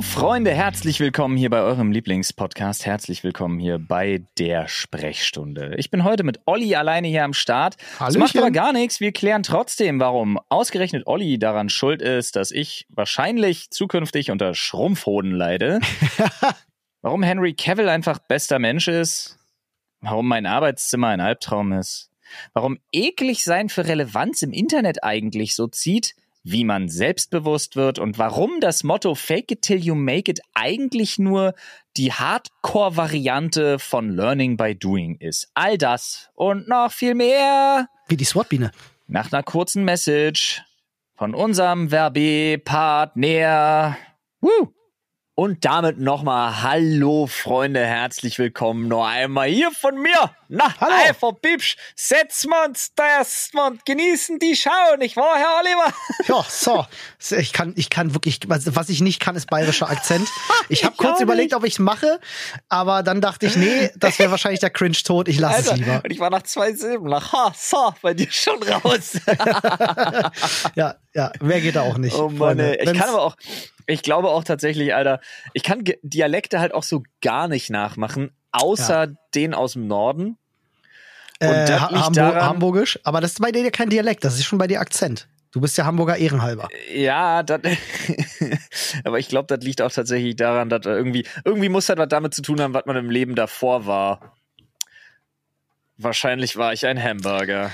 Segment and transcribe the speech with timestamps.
[0.00, 2.86] Hallo Freunde, herzlich willkommen hier bei eurem Lieblingspodcast.
[2.86, 5.74] Herzlich willkommen hier bei der Sprechstunde.
[5.76, 7.76] Ich bin heute mit Olli alleine hier am Start.
[7.98, 9.00] Das macht aber gar nichts.
[9.00, 15.32] Wir klären trotzdem, warum ausgerechnet Olli daran schuld ist, dass ich wahrscheinlich zukünftig unter Schrumpfhoden
[15.32, 15.80] leide.
[17.02, 19.38] warum Henry Cavill einfach bester Mensch ist.
[20.00, 22.10] Warum mein Arbeitszimmer ein Albtraum ist.
[22.54, 28.18] Warum eklig sein für Relevanz im Internet eigentlich so zieht wie man selbstbewusst wird und
[28.18, 31.54] warum das Motto Fake it till you make it eigentlich nur
[31.96, 35.50] die Hardcore-Variante von Learning by Doing ist.
[35.54, 37.88] All das und noch viel mehr.
[38.08, 38.70] Wie die SWAT-Biene.
[39.06, 40.62] Nach einer kurzen Message
[41.16, 43.96] von unserem Werbepartner.
[44.40, 44.72] Woo!
[45.34, 50.30] Und damit nochmal Hallo Freunde, herzlich willkommen noch einmal hier von mir.
[50.52, 50.92] Na, Hallo.
[51.06, 55.94] einfach Bibsch, setzen wir uns das und genießen die Schau, nicht wahr, Herr Oliver?
[56.26, 56.86] Ja, so.
[57.36, 60.28] Ich kann, ich kann wirklich, was ich nicht kann, ist bayerischer Akzent.
[60.68, 62.20] Ich habe kurz überlegt, ob ich es mache,
[62.68, 66.00] aber dann dachte ich, nee, das wäre wahrscheinlich der Cringe-Tod, ich lasse es lieber.
[66.04, 69.18] Und ich war nach zwei Silben, nach ha, so, bei dir schon raus.
[70.76, 72.14] ja, ja, mehr geht da auch nicht.
[72.14, 72.78] Oh Mann, ey.
[72.80, 73.36] ich kann aber auch,
[73.86, 75.20] ich glaube auch tatsächlich, Alter,
[75.54, 79.12] ich kann Dialekte halt auch so gar nicht nachmachen, außer ja.
[79.34, 80.36] den aus dem Norden.
[81.42, 84.44] Und äh, Hamburg, daran, Hamburgisch, aber das ist bei dir ja kein Dialekt, das ist
[84.44, 85.26] schon bei dir Akzent.
[85.52, 86.68] Du bist ja Hamburger Ehrenhalber.
[86.94, 87.62] Ja, dat,
[89.04, 92.34] aber ich glaube, das liegt auch tatsächlich daran, dass irgendwie, irgendwie muss das was damit
[92.34, 94.36] zu tun haben, was man im Leben davor war.
[95.96, 97.72] Wahrscheinlich war ich ein Hamburger.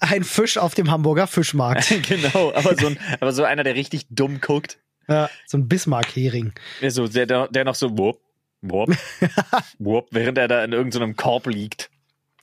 [0.00, 2.02] Ein Fisch auf dem Hamburger Fischmarkt.
[2.08, 4.78] genau, aber so, ein, aber so einer, der richtig dumm guckt.
[5.08, 6.52] Ja, so ein Bismarck-Hering.
[6.80, 8.20] Ja, so, der, der noch so wupp,
[8.60, 8.94] wupp,
[9.78, 11.90] wupp, während er da in irgendeinem Korb liegt.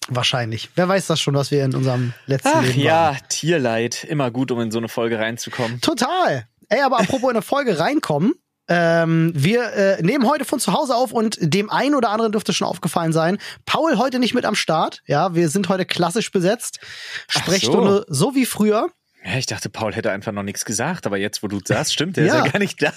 [0.09, 0.69] Wahrscheinlich.
[0.75, 3.17] Wer weiß das schon, was wir in unserem letzten Ach, Leben ja, waren.
[3.29, 4.03] Tierleid.
[4.03, 5.81] Immer gut, um in so eine Folge reinzukommen.
[5.81, 6.47] Total.
[6.69, 8.33] Ey, aber apropos in eine Folge reinkommen.
[8.67, 12.51] Ähm, wir äh, nehmen heute von zu Hause auf und dem einen oder anderen dürfte
[12.51, 13.37] schon aufgefallen sein.
[13.65, 15.01] Paul heute nicht mit am Start.
[15.05, 16.79] Ja, wir sind heute klassisch besetzt.
[17.27, 18.29] Sprechstunde so.
[18.29, 18.89] so wie früher.
[19.25, 22.15] Ja, ich dachte, Paul hätte einfach noch nichts gesagt, aber jetzt, wo du sagst, stimmt,
[22.17, 22.37] der ja.
[22.37, 22.91] ist ja gar nicht da.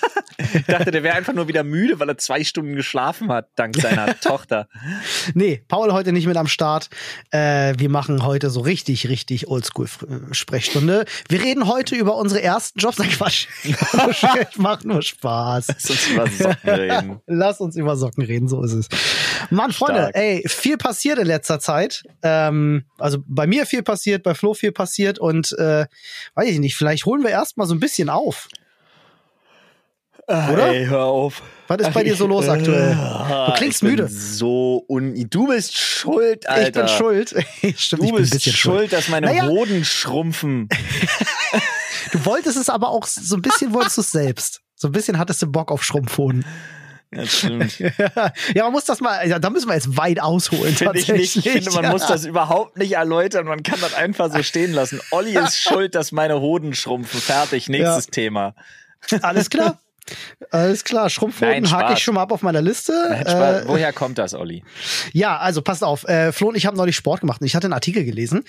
[0.54, 3.76] Ich dachte, der wäre einfach nur wieder müde, weil er zwei Stunden geschlafen hat, dank
[3.76, 4.68] seiner Tochter.
[5.34, 6.90] Nee, Paul heute nicht mit am Start.
[7.30, 11.06] Äh, wir machen heute so richtig, richtig Oldschool-Sprechstunde.
[11.28, 12.98] Wir reden heute über unsere ersten Jobs.
[12.98, 13.46] Nein, Quatsch.
[13.64, 13.76] ich
[14.58, 15.68] mach nur Spaß.
[15.78, 17.20] Lass uns über Socken reden.
[17.26, 18.88] Lass uns über Socken reden, so ist es.
[19.50, 20.16] Mann, Freunde, Stark.
[20.16, 22.02] ey, viel passiert in letzter Zeit.
[22.22, 25.86] Ähm, also bei mir viel passiert, bei Flo viel passiert und äh,
[26.34, 28.48] weiß ich nicht, vielleicht holen wir erstmal so ein bisschen auf.
[30.28, 30.68] Oder?
[30.68, 31.42] Ey, hör auf.
[31.68, 32.94] Was ist bei dir so los äh, aktuell?
[33.46, 34.08] Du klingst müde.
[34.08, 36.66] So un du bist schuld, Alter.
[36.66, 37.34] Ich bin schuld.
[37.78, 39.46] Stimmt, du bist schuld, schuld, dass meine naja.
[39.46, 40.68] Hoden schrumpfen.
[42.12, 44.60] du wolltest es aber auch so ein bisschen wolltest du es selbst.
[44.74, 46.44] So ein bisschen hattest du Bock auf Schrumpfhoden.
[47.10, 47.78] Ja, stimmt.
[48.54, 50.74] ja, man muss das mal, ja, da müssen wir jetzt weit ausholen.
[50.74, 51.36] Finde ich nicht.
[51.36, 51.90] Ich finde, man ja.
[51.90, 53.46] muss das überhaupt nicht erläutern.
[53.46, 55.00] Man kann das einfach so stehen lassen.
[55.10, 57.20] Olli ist schuld, dass meine Hoden schrumpfen.
[57.20, 57.68] Fertig.
[57.68, 58.10] Nächstes ja.
[58.10, 58.54] Thema.
[59.22, 59.78] Alles klar.
[60.50, 62.92] Alles klar, Schrumpfhoden hake ich schon mal ab auf meiner Liste.
[62.92, 64.64] Äh, Woher kommt das, Olli?
[65.12, 66.04] Ja, also passt auf.
[66.08, 68.44] Äh, Flo und ich haben neulich Sport gemacht und ich hatte einen Artikel gelesen,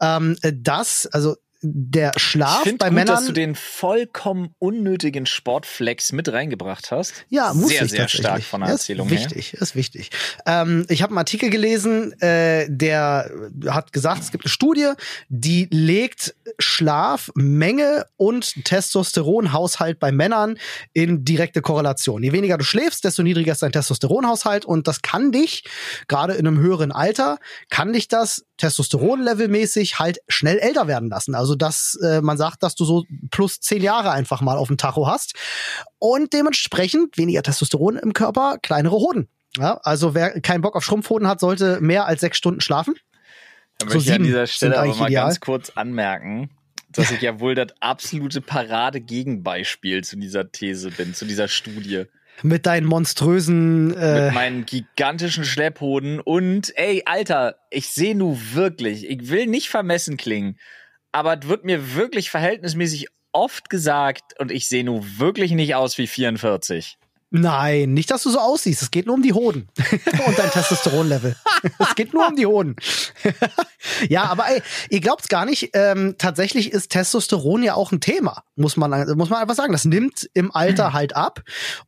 [0.00, 3.16] ähm, dass, also der Schlaf ich bei gut, Männern.
[3.16, 7.12] dass du den vollkommen unnötigen Sportflex mit reingebracht hast.
[7.28, 9.62] Ja, muss sehr, ich sehr stark von der Erzählung ist wichtig, her.
[9.62, 10.10] Ist wichtig.
[10.46, 13.30] Ähm, ich habe einen Artikel gelesen, äh, der
[13.66, 14.92] hat gesagt, es gibt eine Studie,
[15.28, 20.58] die legt Schlaf, Menge und Testosteronhaushalt bei Männern
[20.92, 22.22] in direkte Korrelation.
[22.22, 25.64] Je weniger du schläfst, desto niedriger ist dein Testosteronhaushalt und das kann dich
[26.08, 27.38] gerade in einem höheren Alter
[27.68, 31.34] kann dich das Testosteronlevelmäßig halt schnell älter werden lassen.
[31.34, 34.76] Also dass äh, man sagt, dass du so plus zehn Jahre einfach mal auf dem
[34.76, 35.34] Tacho hast
[35.98, 39.28] und dementsprechend weniger Testosteron im Körper, kleinere Hoden.
[39.56, 42.94] Ja, also wer keinen Bock auf Schrumpfhoden hat, sollte mehr als sechs Stunden schlafen.
[43.80, 45.24] Da möchte so ich an dieser Stelle aber mal ideal.
[45.24, 46.50] ganz kurz anmerken,
[46.90, 52.04] dass ich ja wohl das absolute Parade-Gegenbeispiel zu dieser These bin, zu dieser Studie
[52.42, 53.96] mit deinen monströsen.
[53.96, 59.68] Äh mit meinen gigantischen Schlepphoden und ey, Alter, ich sehe nu wirklich, ich will nicht
[59.68, 60.58] vermessen klingen,
[61.12, 65.98] aber es wird mir wirklich verhältnismäßig oft gesagt und ich sehe nu wirklich nicht aus
[65.98, 66.98] wie 44.
[67.30, 68.82] Nein, nicht, dass du so aussiehst.
[68.82, 69.68] Es geht nur um die Hoden
[70.26, 71.36] und dein Testosteronlevel.
[71.78, 72.74] es geht nur um die Hoden.
[74.08, 75.70] ja, aber ey, ihr glaubt's gar nicht.
[75.74, 79.72] Ähm, tatsächlich ist Testosteron ja auch ein Thema, muss man muss man einfach sagen.
[79.72, 81.42] Das nimmt im Alter halt ab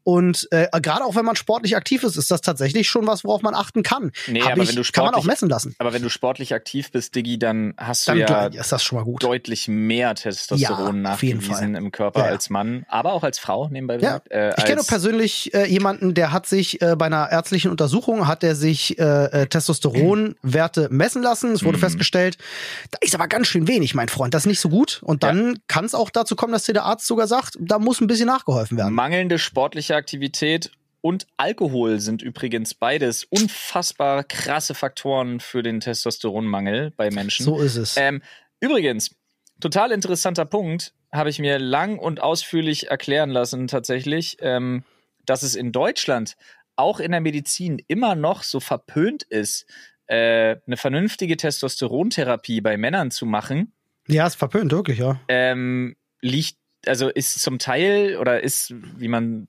[0.04, 3.42] und äh, gerade auch wenn man sportlich aktiv ist, ist das tatsächlich schon was, worauf
[3.42, 4.12] man achten kann.
[4.28, 5.74] Nee, Hab aber ich, wenn du sportlich, kann man auch messen lassen.
[5.78, 8.98] Aber wenn du sportlich aktiv bist, Diggi, dann hast du Dann ja ist das schon
[8.98, 9.22] mal gut.
[9.22, 12.32] deutlich mehr Testosteron Ja, nachgewiesen im Körper Ja, ja.
[12.32, 14.30] als Mann, aber auch als Frau nebenbei Ja, gesagt.
[14.30, 14.86] Äh, ich kenne als-
[15.32, 19.02] persönlich äh, jemanden, der hat sich äh, bei einer ärztlichen Untersuchung hat er sich äh,
[19.43, 21.52] äh, Testosteronwerte messen lassen.
[21.52, 21.82] Es wurde Mhm.
[21.82, 22.38] festgestellt,
[22.90, 24.34] da ist aber ganz schön wenig, mein Freund.
[24.34, 25.00] Das ist nicht so gut.
[25.02, 28.00] Und dann kann es auch dazu kommen, dass dir der Arzt sogar sagt, da muss
[28.00, 28.94] ein bisschen nachgeholfen werden.
[28.94, 30.70] Mangelnde sportliche Aktivität
[31.00, 37.44] und Alkohol sind übrigens beides unfassbar krasse Faktoren für den Testosteronmangel bei Menschen.
[37.44, 37.96] So ist es.
[37.96, 38.23] Ähm,
[38.61, 39.11] übrigens,
[39.61, 44.82] total interessanter Punkt, habe ich mir lang und ausführlich erklären lassen tatsächlich, ähm,
[45.24, 46.36] dass es in Deutschland
[46.76, 49.66] auch in der Medizin immer noch so verpönt ist,
[50.06, 53.72] äh, eine vernünftige Testosterontherapie bei Männern zu machen,
[54.08, 55.20] ja, ist verpönt, wirklich, ja.
[55.28, 59.48] ähm, liegt, also ist zum Teil oder ist, wie man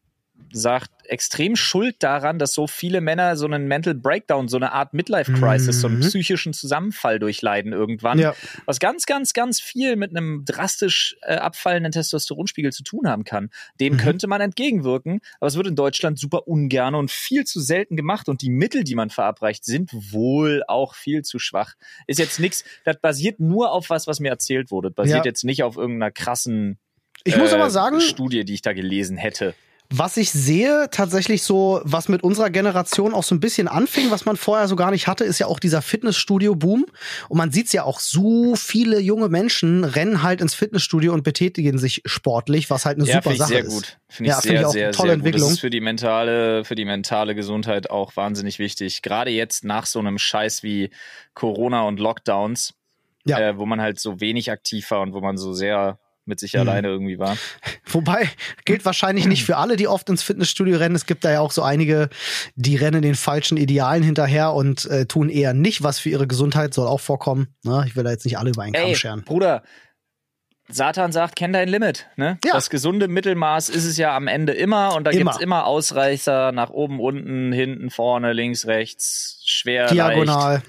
[0.51, 4.93] sagt, extrem schuld daran, dass so viele Männer so einen Mental Breakdown, so eine Art
[4.93, 6.01] Midlife-Crisis, so einen Mhm.
[6.01, 8.35] psychischen Zusammenfall durchleiden irgendwann, Ja.
[8.65, 13.49] was ganz, ganz, ganz viel mit einem drastisch äh, abfallenden Testosteronspiegel zu tun haben kann.
[13.79, 13.97] Dem Mhm.
[13.97, 18.29] könnte man entgegenwirken, aber es wird in Deutschland super ungern und viel zu selten gemacht
[18.29, 21.73] und die Mittel, die man verabreicht, sind wohl auch viel zu schwach.
[22.07, 24.89] Ist jetzt nichts, das basiert nur auf was, was mir erzählt wurde.
[24.89, 25.23] Das basiert Ja.
[25.25, 26.79] jetzt nicht auf irgendeiner krassen
[27.25, 29.53] Ich muss äh, aber sagen, Studie, die ich da gelesen hätte.
[29.95, 34.25] Was ich sehe, tatsächlich so, was mit unserer Generation auch so ein bisschen anfing, was
[34.25, 36.87] man vorher so gar nicht hatte, ist ja auch dieser Fitnessstudio-Boom.
[37.29, 41.77] Und man sieht's ja auch, so viele junge Menschen rennen halt ins Fitnessstudio und betätigen
[41.77, 43.69] sich sportlich, was halt eine ja, super Sache sehr ist.
[43.69, 43.97] gut.
[44.09, 45.25] Finde ich Ja, sehr, finde ich auch sehr, eine tolle sehr gut.
[45.27, 45.49] Entwicklung.
[45.49, 49.03] Das ist für die mentale, für die mentale Gesundheit auch wahnsinnig wichtig.
[49.03, 50.89] Gerade jetzt nach so einem Scheiß wie
[51.35, 52.73] Corona und Lockdowns,
[53.25, 53.37] Ja.
[53.39, 56.53] äh, wo man halt so wenig aktiv war und wo man so sehr mit sich
[56.53, 56.59] Mhm.
[56.61, 57.37] alleine irgendwie war.
[57.85, 58.29] Wobei,
[58.65, 60.95] gilt wahrscheinlich nicht für alle, die oft ins Fitnessstudio rennen.
[60.95, 62.09] Es gibt da ja auch so einige,
[62.55, 66.73] die rennen den falschen Idealen hinterher und äh, tun eher nicht was für ihre Gesundheit,
[66.73, 67.55] soll auch vorkommen.
[67.63, 67.83] Ne?
[67.87, 69.23] Ich will da jetzt nicht alle über einen Kamm Ey, scheren.
[69.23, 69.63] Bruder,
[70.69, 72.07] Satan sagt, kenn dein Limit.
[72.15, 72.39] Ne?
[72.45, 72.53] Ja.
[72.53, 75.31] Das gesunde Mittelmaß ist es ja am Ende immer und da Immer.
[75.31, 79.93] gibt's immer Ausreißer nach oben, unten, hinten, vorne, links, rechts, schwer, leicht.
[79.95, 80.63] Diagonal.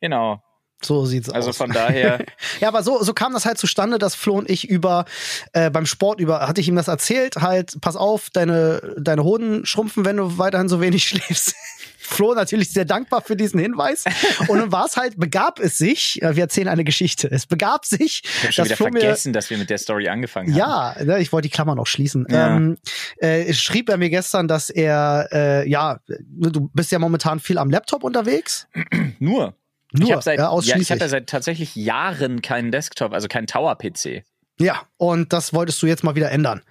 [0.00, 0.42] Genau.
[0.84, 1.56] So sieht's Also aus.
[1.56, 2.24] von daher,
[2.60, 5.04] Ja, aber so, so kam das halt zustande, dass Flo und ich über
[5.52, 9.66] äh, beim Sport über hatte ich ihm das erzählt, halt, pass auf, deine, deine Hoden
[9.66, 11.54] schrumpfen, wenn du weiterhin so wenig schläfst.
[11.98, 14.04] Flo natürlich sehr dankbar für diesen Hinweis.
[14.48, 17.86] Und dann war es halt, begab es sich, äh, wir erzählen eine Geschichte, es begab
[17.86, 20.50] sich, ich habe schon dass wieder Flo mir vergessen, dass wir mit der Story angefangen
[20.50, 20.58] haben.
[20.58, 22.26] ja, ne, ich wollte die Klammer noch schließen.
[22.28, 22.56] Ja.
[22.56, 22.76] Ähm,
[23.16, 27.70] äh, schrieb er mir gestern, dass er, äh, ja, du bist ja momentan viel am
[27.70, 28.66] Laptop unterwegs.
[29.18, 29.56] Nur.
[29.98, 33.28] Nur, ich habe seit, ja, ja, ich hab ja seit tatsächlich Jahren keinen Desktop, also
[33.28, 34.24] keinen Tower-PC.
[34.60, 36.62] Ja, und das wolltest du jetzt mal wieder ändern.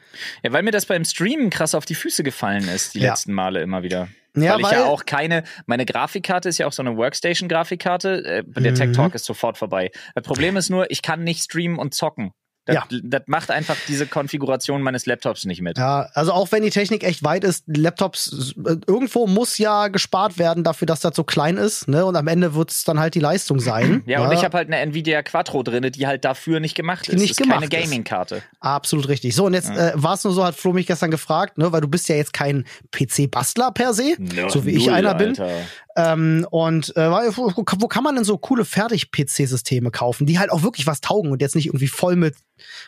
[0.43, 3.09] Ja, weil mir das beim Streamen krass auf die Füße gefallen ist, die Ja.
[3.11, 4.07] letzten Male immer wieder.
[4.35, 8.25] Ja, weil ich weil- ja auch keine, meine Grafikkarte ist ja auch so eine Workstation-Grafikkarte,
[8.25, 8.75] äh, der Mhm.
[8.75, 9.91] Tech Talk ist sofort vorbei.
[10.15, 12.31] Das Problem ist nur, ich kann nicht streamen und zocken.
[12.65, 12.83] Das, Ja.
[13.03, 15.77] das macht einfach diese Konfiguration meines Laptops nicht mit.
[15.77, 20.37] Ja, also auch wenn die Technik echt weit ist, Laptops, äh, irgendwo muss ja gespart
[20.37, 22.05] werden dafür, dass das so klein ist, ne?
[22.05, 24.03] Und am Ende wird es dann halt die Leistung sein.
[24.13, 27.19] Ja, und ich habe halt eine Nvidia Quattro drinne, die halt dafür nicht gemacht ist.
[27.19, 27.89] Nicht das ist keine gemacht ist.
[27.89, 28.43] Gaming-Karte.
[28.59, 29.35] Absolut richtig.
[29.35, 31.81] So, und jetzt äh, war es nur so, hat Flo mich gestern gefragt, ne, weil
[31.81, 34.15] du bist ja jetzt kein PC-Bastler per se,
[34.49, 35.29] so wie ich Null, einer bin.
[35.29, 35.49] Alter.
[35.95, 40.51] Ähm, und äh, wo, wo wo kann man denn so coole Fertig-PC-Systeme kaufen, die halt
[40.51, 42.35] auch wirklich was taugen und jetzt nicht irgendwie voll mit,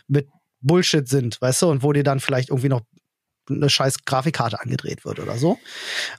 [0.08, 0.28] mit
[0.62, 2.82] Bullshit sind, weißt du, und wo dir dann vielleicht irgendwie noch
[3.50, 5.60] eine scheiß Grafikkarte angedreht wird oder so.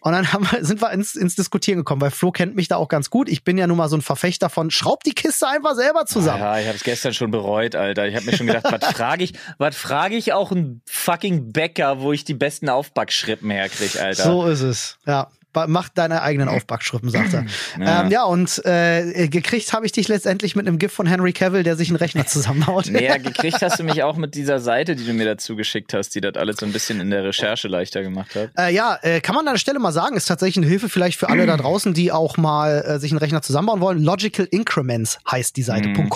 [0.00, 2.76] Und dann haben wir, sind wir ins, ins Diskutieren gekommen, weil Flo kennt mich da
[2.76, 3.28] auch ganz gut.
[3.28, 6.40] Ich bin ja nun mal so ein Verfechter von, schraub die Kiste einfach selber zusammen.
[6.40, 8.06] Ja, ich habe es gestern schon bereut, Alter.
[8.06, 12.00] Ich habe mir schon gedacht, was frage ich, was frage ich auch einen fucking Bäcker,
[12.00, 14.22] wo ich die besten Aufbackschrippen herkriege, Alter.
[14.22, 14.98] So ist es.
[15.06, 15.30] Ja.
[15.66, 17.46] Mach deine eigenen Aufbackschrippen, sagt er.
[17.78, 18.02] Ja.
[18.02, 21.62] Ähm, ja, und äh, gekriegt habe ich dich letztendlich mit einem Gift von Henry Cavill,
[21.62, 22.88] der sich einen Rechner zusammenbaut.
[22.90, 26.14] Naja, gekriegt hast du mich auch mit dieser Seite, die du mir dazu geschickt hast,
[26.14, 28.50] die das alles so ein bisschen in der Recherche leichter gemacht hat.
[28.58, 31.18] Äh, ja, äh, kann man an der Stelle mal sagen, ist tatsächlich eine Hilfe vielleicht
[31.18, 34.02] für alle da draußen, die auch mal äh, sich einen Rechner zusammenbauen wollen.
[34.02, 35.88] Logical Increments heißt die Seite.
[35.88, 36.08] Mhm.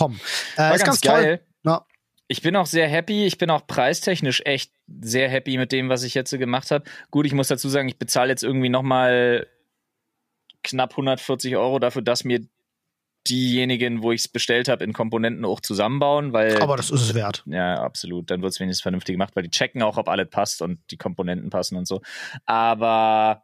[0.56, 1.23] Äh, ist ganz ganz, toll.
[1.23, 1.40] geil.
[1.64, 1.87] Ja.
[2.28, 3.26] Ich bin auch sehr happy.
[3.26, 6.85] Ich bin auch preistechnisch echt sehr happy mit dem, was ich jetzt so gemacht habe.
[7.11, 9.47] Gut, ich muss dazu sagen, ich bezahle jetzt irgendwie noch mal
[10.62, 12.40] knapp 140 Euro dafür, dass mir
[13.28, 16.61] diejenigen, wo ich es bestellt habe, in Komponenten auch zusammenbauen, weil.
[16.61, 17.44] Aber das ist es wert.
[17.47, 18.30] Ja, absolut.
[18.30, 20.97] Dann wird es wenigstens vernünftig gemacht, weil die checken auch, ob alles passt und die
[20.97, 22.00] Komponenten passen und so.
[22.47, 23.42] Aber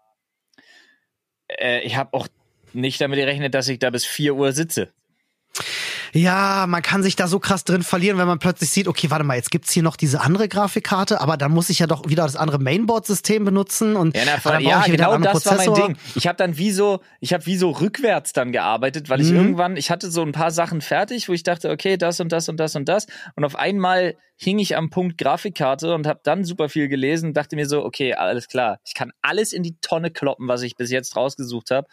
[1.49, 2.29] äh, ich habe auch
[2.73, 4.93] nicht damit gerechnet, dass ich da bis 4 Uhr sitze.
[6.17, 9.23] Ja, man kann sich da so krass drin verlieren, wenn man plötzlich sieht, okay, warte
[9.23, 12.23] mal, jetzt gibt's hier noch diese andere Grafikkarte, aber dann muss ich ja doch wieder
[12.23, 15.77] das andere Mainboard-System benutzen und ja, na, von, ja genau das Prozessor.
[15.77, 15.99] war mein Ding.
[16.15, 19.37] Ich habe dann wie so, ich habe wie so rückwärts dann gearbeitet, weil ich mhm.
[19.37, 22.49] irgendwann, ich hatte so ein paar Sachen fertig, wo ich dachte, okay, das und das
[22.49, 26.45] und das und das und auf einmal hing ich am Punkt Grafikkarte und habe dann
[26.45, 30.11] super viel gelesen, dachte mir so, okay, alles klar, ich kann alles in die Tonne
[30.11, 31.87] kloppen, was ich bis jetzt rausgesucht habe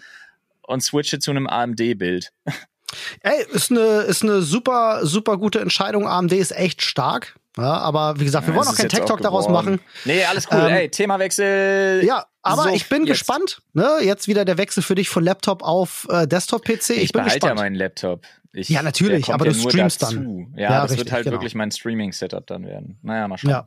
[0.61, 2.31] und switche zu einem AMD-Bild.
[3.21, 6.07] Ey, ist eine, ist eine super, super gute Entscheidung.
[6.07, 7.35] AMD ist echt stark.
[7.57, 9.79] Ja, aber wie gesagt, wir ja, wollen auch keinen Tech Talk daraus machen.
[10.05, 10.59] Nee, alles cool.
[10.59, 12.03] Ähm, Ey, Themawechsel.
[12.03, 13.19] Ja, aber so, ich bin jetzt.
[13.19, 13.61] gespannt.
[13.73, 13.99] Ne?
[14.01, 16.69] Jetzt wieder der Wechsel für dich von Laptop auf äh, Desktop-PC.
[16.71, 17.59] Ich, ich bin behalte gespannt.
[17.59, 18.25] ja meinen Laptop.
[18.53, 20.15] Ich, ja, natürlich, aber du streamst dazu.
[20.15, 20.53] dann.
[20.55, 21.35] Ja, ja das richtig, wird halt genau.
[21.35, 22.99] wirklich mein Streaming-Setup dann werden.
[23.01, 23.51] Naja, mal schauen.
[23.51, 23.65] Ja.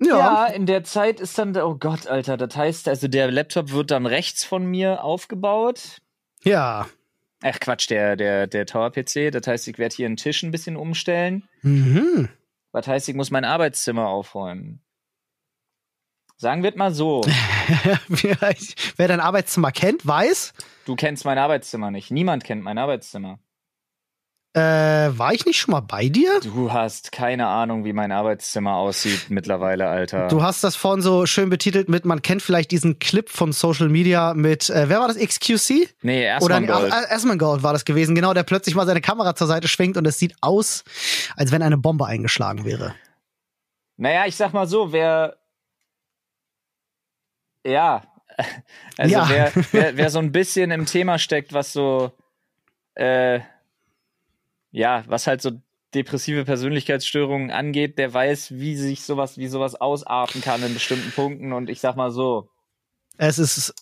[0.00, 0.18] Ja.
[0.18, 3.90] ja, in der Zeit ist dann, oh Gott, Alter, das heißt, also der Laptop wird
[3.90, 5.98] dann rechts von mir aufgebaut.
[6.42, 6.86] Ja.
[7.46, 9.30] Ach Quatsch, der, der, der Tower-PC.
[9.30, 11.46] Das heißt, ich werde hier einen Tisch ein bisschen umstellen.
[11.60, 12.30] Mhm.
[12.72, 14.80] Was heißt, ich muss mein Arbeitszimmer aufräumen.
[16.38, 17.20] Sagen wir mal so.
[18.08, 20.54] Wer dein Arbeitszimmer kennt, weiß.
[20.86, 22.10] Du kennst mein Arbeitszimmer nicht.
[22.10, 23.38] Niemand kennt mein Arbeitszimmer.
[24.56, 24.60] Äh,
[25.18, 26.38] war ich nicht schon mal bei dir?
[26.40, 30.28] Du hast keine Ahnung, wie mein Arbeitszimmer aussieht mittlerweile, Alter.
[30.28, 33.88] Du hast das vorhin so schön betitelt mit, man kennt vielleicht diesen Clip von Social
[33.88, 35.92] Media mit, äh, wer war das, XQC?
[36.02, 36.84] Nee, Asmongold.
[36.84, 40.06] Oder Asmongold war das gewesen, genau, der plötzlich mal seine Kamera zur Seite schwenkt und
[40.06, 40.84] es sieht aus,
[41.34, 42.94] als wenn eine Bombe eingeschlagen wäre.
[43.96, 45.36] Naja, ich sag mal so, wer,
[47.66, 48.04] ja,
[48.98, 49.28] also ja.
[49.28, 52.12] Wer, wer, wer so ein bisschen im Thema steckt, was so,
[52.94, 53.40] äh,
[54.74, 55.52] ja, was halt so
[55.94, 61.52] depressive Persönlichkeitsstörungen angeht, der weiß, wie sich sowas, wie sowas ausarten kann in bestimmten Punkten.
[61.52, 62.48] Und ich sag mal so.
[63.16, 63.72] Es ist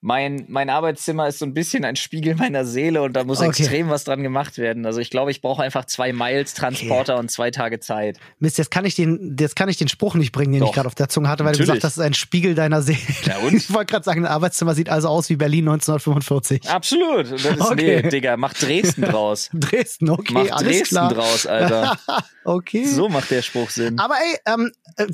[0.00, 3.48] mein, mein Arbeitszimmer ist so ein bisschen ein Spiegel meiner Seele und da muss okay.
[3.48, 4.86] extrem was dran gemacht werden.
[4.86, 7.20] Also ich glaube, ich brauche einfach zwei Miles Transporter okay.
[7.20, 8.18] und zwei Tage Zeit.
[8.38, 10.68] Mist, jetzt kann ich den, jetzt kann ich den Spruch nicht bringen, den Doch.
[10.68, 11.66] ich gerade auf der Zunge hatte, weil Natürlich.
[11.66, 12.98] du gesagt hast, das ist ein Spiegel deiner Seele.
[13.24, 13.54] Ja, und?
[13.68, 16.70] Ich wollte gerade sagen, ein Arbeitszimmer sieht also aus wie Berlin 1945.
[16.70, 17.32] Absolut.
[17.32, 18.02] das ist, okay.
[18.02, 19.50] nee, Digga, mach Dresden draus.
[19.52, 20.32] Dresden, okay.
[20.32, 21.12] Mach alles Dresden klar.
[21.12, 21.98] draus, Alter.
[22.44, 22.84] okay.
[22.84, 23.98] So macht der Spruch Sinn.
[23.98, 25.06] Aber ey, ähm, äh,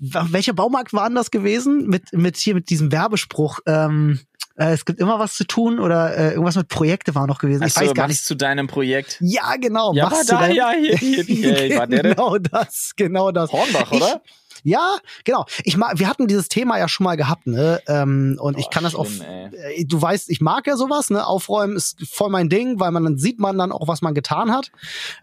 [0.00, 1.86] welcher Baumarkt war denn das gewesen?
[1.86, 4.18] Mit, mit hier, mit diesem Werbespruch, ähm,
[4.56, 7.62] äh, es gibt immer was zu tun oder äh, irgendwas mit Projekte war noch gewesen.
[7.62, 8.24] Ach ich weiß gar nicht.
[8.24, 9.18] zu deinem Projekt.
[9.20, 9.92] Ja, genau.
[9.94, 13.52] Ja, machst war da, ja, hier, hier, hier, war der Genau das, genau das.
[13.52, 14.22] Hornbach, oder?
[14.62, 15.44] Ja, genau.
[15.64, 17.82] Ich mag, wir hatten dieses Thema ja schon mal gehabt, ne?
[17.86, 19.06] Ähm, und oh, ich kann das auch.
[19.06, 21.26] Äh, du weißt, ich mag ja sowas, ne?
[21.26, 24.52] Aufräumen ist voll mein Ding, weil man dann sieht man dann auch, was man getan
[24.52, 24.70] hat.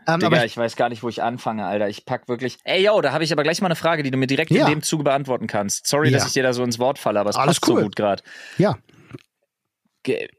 [0.07, 1.89] Ähm, Digga, aber ich, ich, weiß gar nicht, wo ich anfange, Alter.
[1.89, 2.59] Ich pack wirklich.
[2.65, 4.65] Ey, yo, da habe ich aber gleich mal eine Frage, die du mir direkt ja.
[4.65, 5.87] in dem Zuge beantworten kannst.
[5.87, 6.17] Sorry, ja.
[6.19, 7.79] dass ich dir da so ins Wort falle, aber es Alles passt cool.
[7.79, 8.21] so gut gerade.
[8.59, 8.77] Ja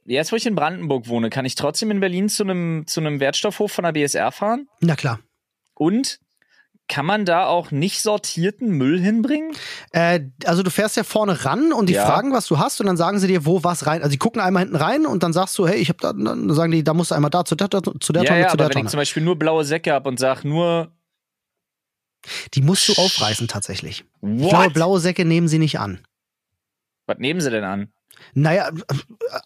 [0.05, 3.21] jetzt wo ich in Brandenburg wohne, kann ich trotzdem in Berlin zu einem zu einem
[3.21, 4.69] Wertstoffhof von der BSR fahren?
[4.81, 5.21] Na klar.
[5.75, 6.19] Und
[6.89, 9.53] kann man da auch nicht sortierten Müll hinbringen?
[9.93, 12.05] Äh, also du fährst ja vorne ran und die ja.
[12.05, 14.03] fragen, was du hast und dann sagen sie dir, wo was rein.
[14.03, 16.53] Also die gucken einmal hinten rein und dann sagst du, hey, ich habe da, dann
[16.53, 18.57] sagen die, da musst du einmal da zu der, zu der ja, Tonne, ja, zu
[18.57, 18.75] der aber Tonne.
[18.75, 20.93] wenn ich zum Beispiel nur blaue Säcke habe und sag nur
[22.55, 24.05] die musst du aufreißen tatsächlich.
[24.21, 24.51] What?
[24.51, 26.07] Glaube, blaue Säcke nehmen sie nicht an.
[27.07, 27.93] Was nehmen sie denn an?
[28.35, 28.71] Naja,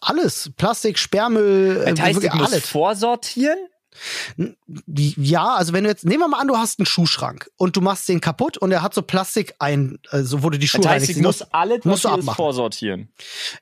[0.01, 0.51] alles.
[0.57, 2.67] Plastik, Sperrmüll, das heißt, ich alles.
[2.67, 3.57] Vorsortieren?
[4.87, 7.81] Ja, also wenn du jetzt, nehmen wir mal an, du hast einen Schuhschrank und du
[7.81, 10.91] machst den kaputt und er hat so Plastik ein, also wo du die Schuhe das
[10.91, 12.35] heißt, ich muss alles, musst du abmachen.
[12.35, 13.11] vorsortieren.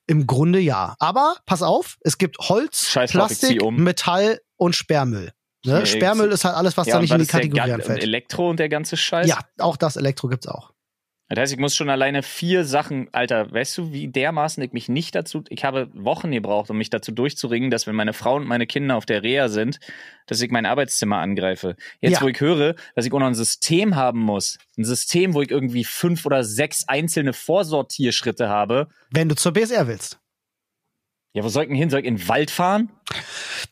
[0.08, 0.96] Im Grunde ja.
[1.00, 3.78] Aber pass auf, es gibt Holz, Scheiß Plastik, um.
[3.78, 5.32] Metall und Sperrmüll.
[5.66, 5.86] Ne?
[5.86, 8.04] Sperrmüll ist halt alles, was ja, da nicht in die Kategorie anfällt.
[8.04, 9.28] Elektro und der ganze Scheiß?
[9.28, 10.75] Ja, auch das Elektro gibt's auch.
[11.28, 14.90] Das heißt, ich muss schon alleine vier Sachen, Alter, weißt du, wie dermaßen ich mich
[14.90, 18.48] nicht dazu, ich habe Wochen gebraucht, um mich dazu durchzuringen, dass wenn meine Frau und
[18.48, 19.80] meine Kinder auf der Reha sind,
[20.28, 21.76] dass ich mein Arbeitszimmer angreife.
[22.00, 22.22] Jetzt, ja.
[22.22, 25.50] wo ich höre, dass ich auch noch ein System haben muss, ein System, wo ich
[25.50, 28.88] irgendwie fünf oder sechs einzelne Vorsortierschritte habe.
[29.10, 30.20] Wenn du zur BSR willst.
[31.36, 31.90] Ja, wo soll ich denn hin?
[31.90, 32.90] Soll ich in den Wald fahren?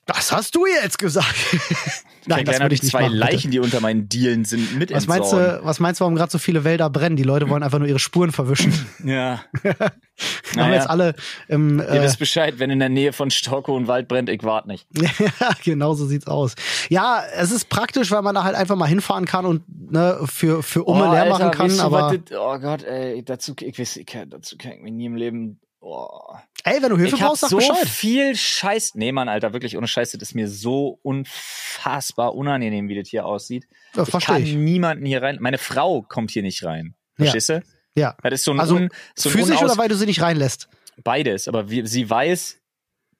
[0.05, 1.33] Das hast du jetzt gesagt.
[2.25, 5.07] Nein, das würde ich nicht zwei machen, Leichen, die unter meinen Dielen sind, mit was
[5.07, 7.15] meinst du, Was meinst du, warum gerade so viele Wälder brennen?
[7.15, 8.73] Die Leute wollen einfach nur ihre Spuren verwischen.
[9.05, 9.45] ja.
[9.61, 10.65] Wir naja.
[10.65, 11.15] haben jetzt alle
[11.47, 11.79] im.
[11.79, 14.67] Äh, Ihr wisst Bescheid, wenn in der Nähe von Stocko ein Wald brennt, ich warte
[14.67, 14.85] nicht.
[14.99, 16.55] ja, genau so sieht's aus.
[16.89, 20.63] Ja, es ist praktisch, weil man da halt einfach mal hinfahren kann und ne, für,
[20.63, 21.79] für Umme oh, leer Alter, machen kann.
[21.79, 25.05] aber das, oh Gott, ey, dazu, ich weiß, ich kann, dazu kann ich mir nie
[25.05, 26.37] im Leben Oh.
[26.63, 27.87] Ey, wenn du Hilfe ich brauchst, sag so Bescheid.
[27.89, 28.95] viel Scheiß.
[28.95, 33.25] Nee, Mann, Alter, wirklich ohne Scheiß, das ist mir so unfassbar unangenehm, wie das hier
[33.25, 33.67] aussieht.
[33.93, 34.55] Ja, ich kann ich.
[34.55, 35.37] niemanden hier rein.
[35.41, 36.95] Meine Frau kommt hier nicht rein.
[37.17, 37.25] Ja.
[37.25, 37.63] Verstehst du?
[37.95, 38.15] Ja.
[38.23, 40.69] Das ist so ein, Also, un, so ein Physisch oder weil du sie nicht reinlässt?
[41.03, 41.47] beides.
[41.49, 42.61] Aber wie, sie weiß,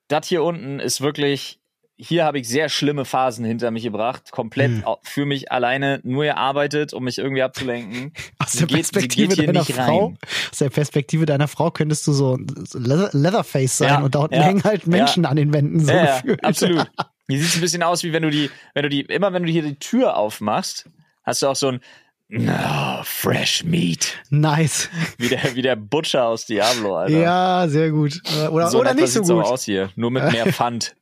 [0.08, 1.60] das hier unten ist wirklich.
[1.96, 4.84] Hier habe ich sehr schlimme Phasen hinter mich gebracht, komplett Hm.
[5.04, 8.14] für mich alleine nur gearbeitet, um mich irgendwie abzulenken.
[8.40, 10.18] Aus der geht- Perspektive deiner Frau, rein.
[10.52, 14.20] aus der Perspektive deiner Frau könntest du so, so Leather, Leatherface sein Ja, und da
[14.20, 15.80] unten ja, hängen halt Menschen an den Wänden.
[15.82, 16.44] So Ja, ja, gefühlt.
[16.44, 16.88] absolut.
[17.30, 19.44] Hier sieht es ein bisschen aus, wie wenn du die, wenn du die, immer wenn
[19.44, 20.90] du hier die Tür aufmachst,
[21.24, 21.80] hast du auch so ein
[22.28, 24.18] no, fresh meat.
[24.30, 24.90] Nice.
[25.18, 27.18] Wie der, wie der Butcher aus Diablo, Alter.
[27.18, 28.20] Ja, sehr gut.
[28.52, 29.46] Oder, so oder nicht so gut.
[29.46, 29.90] aus hier.
[29.96, 30.96] Nur mit mehr Pfand.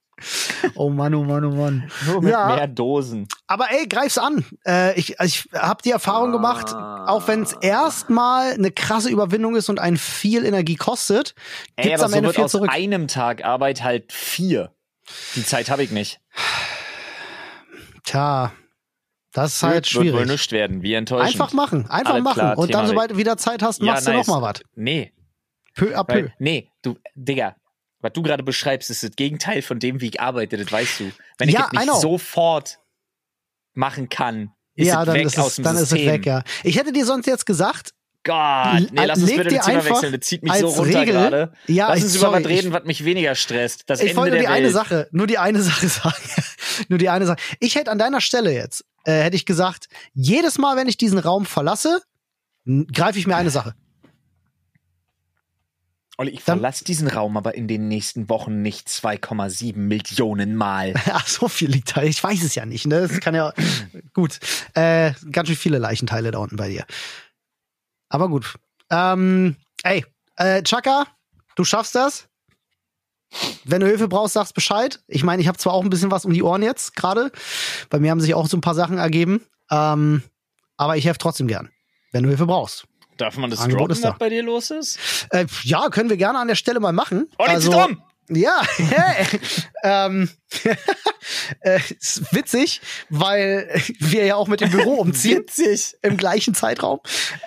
[0.76, 1.92] Oh Mann, oh Mann, oh Mann.
[2.08, 2.56] Nur mit Ja.
[2.56, 3.28] mehr Dosen.
[3.48, 4.46] Aber ey, greif's an.
[4.66, 7.06] Äh, ich ich habe die Erfahrung gemacht, Ah.
[7.08, 11.34] auch wenn es erstmal eine krasse Überwindung ist und einen viel Energie kostet,
[11.76, 12.70] Ey, gibt's aber am so Ende wird viel aus zurück.
[12.72, 14.72] einem Tag Arbeit halt vier.
[15.36, 16.20] Die Zeit habe ich nicht.
[18.04, 18.52] Tja,
[19.34, 20.28] das ist halt Wird wohl schwierig.
[20.30, 20.82] nichts werden.
[20.82, 21.30] Wie enttäuschend.
[21.42, 22.34] Einfach machen, einfach Alles machen.
[22.40, 24.26] klar, und dann, sobald du wieder Zeit hast, Ja, machst nice.
[24.26, 24.62] du noch mal was.
[24.76, 25.14] Nee,
[25.76, 26.16] Peu à peu.
[26.16, 27.56] Weil, nee, du, Digga,
[28.02, 31.12] was du gerade beschreibst, ist das Gegenteil von dem, wie ich arbeite, das weißt du.
[31.38, 32.80] Wenn ich Ja, das nicht sofort
[33.74, 36.12] machen kann, ist ja, es dann, weg ist, aus es, dem dann ist es System.
[36.12, 36.44] weg, ja.
[36.64, 37.94] Ich hätte dir sonst jetzt gesagt,
[38.24, 41.00] Gott, nee, lass uns bitte dir das Thema einfach wechseln, das zieht mich so runter
[41.02, 41.54] Regel- gerade.
[41.68, 43.84] Ja, lass ich- uns sorry, über was reden, ich- was mich weniger stresst.
[43.88, 44.74] Das ich Ende wollte nur die eine Welt.
[44.74, 46.16] Sache, nur die eine Sache sagen.
[46.88, 47.38] nur die eine Sache.
[47.60, 51.18] Ich hätte an deiner Stelle jetzt, äh, hätte ich gesagt, jedes Mal, wenn ich diesen
[51.18, 52.02] Raum verlasse,
[52.94, 53.74] greife ich mir eine Sache.
[56.22, 60.94] Olli, ich verlasse diesen Raum aber in den nächsten Wochen nicht 2,7 Millionen Mal.
[61.12, 62.04] Ach, so viel liegt da.
[62.04, 62.86] Ich weiß es ja nicht.
[62.86, 63.08] Ne?
[63.08, 63.52] Das kann ja
[64.14, 64.40] gut.
[64.76, 66.86] Äh, ganz schön viele Leichenteile da unten bei dir.
[68.10, 68.54] Aber gut.
[68.92, 71.08] Ähm, ey, äh, Chaka,
[71.56, 72.28] du schaffst das.
[73.64, 75.00] Wenn du Hilfe brauchst, sagst Bescheid.
[75.08, 77.32] Ich meine, ich habe zwar auch ein bisschen was um die Ohren jetzt gerade.
[77.90, 79.44] Bei mir haben sich auch so ein paar Sachen ergeben.
[79.72, 80.22] Ähm,
[80.78, 81.72] aber ich helfe trotzdem gern,
[82.12, 82.86] wenn du Hilfe brauchst.
[83.22, 84.10] Darf man das Angebot droppen, ist da.
[84.12, 84.98] was bei dir los ist?
[85.30, 87.28] Äh, ja, können wir gerne an der Stelle mal machen.
[87.38, 88.04] Olli, also, zieh drum!
[88.34, 88.62] Ja,
[89.84, 90.30] ähm,
[91.62, 95.96] äh, ist witzig, weil wir ja auch mit dem Büro umziehen Witzig.
[96.02, 97.00] im gleichen Zeitraum.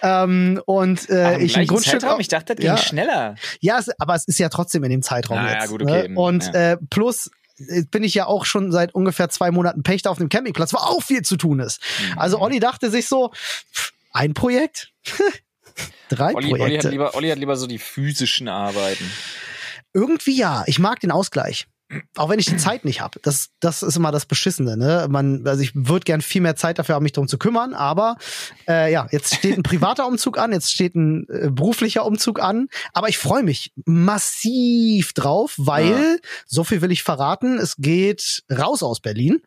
[0.03, 2.01] Ähm, und äh, im ich gleichen Grundstück.
[2.01, 2.21] Zeitraum?
[2.21, 2.77] Ich dachte, das ging Ja.
[2.77, 3.35] schneller.
[3.61, 5.71] Ja, es, aber es ist ja trotzdem in dem Zeitraum Ah, ja, jetzt.
[5.71, 6.09] gut, okay.
[6.09, 6.19] Ne?
[6.21, 6.73] Und Ja.
[6.73, 7.31] äh, plus
[7.69, 10.79] äh, bin ich ja auch schon seit ungefähr zwei Monaten Pächter auf dem Campingplatz, wo
[10.79, 11.81] auch viel zu tun ist.
[12.13, 12.19] Mhm.
[12.19, 13.33] Also Olli dachte sich so,
[14.13, 14.91] ein Projekt?
[16.09, 16.89] Drei Olli, Olli, hat Projekte.
[16.91, 19.11] lieber, Olli hat lieber so die physischen Arbeiten.
[19.93, 20.65] Irgendwie ja.
[20.67, 21.67] Ich mag den Ausgleich.
[22.17, 23.21] Auch wenn ich die Zeit nicht habe.
[23.23, 24.77] Das, das ist immer das Beschissene.
[24.77, 25.07] Ne?
[25.09, 27.75] Man, also ich würde gern viel mehr Zeit dafür haben, mich darum zu kümmern.
[27.75, 28.17] Aber
[28.67, 32.69] äh, ja, jetzt steht ein privater Umzug an, jetzt steht ein äh, beruflicher Umzug an.
[32.95, 36.17] Aber ich freue mich massiv drauf, weil, Ja.
[36.47, 39.43] so viel will ich verraten, es geht raus aus Berlin.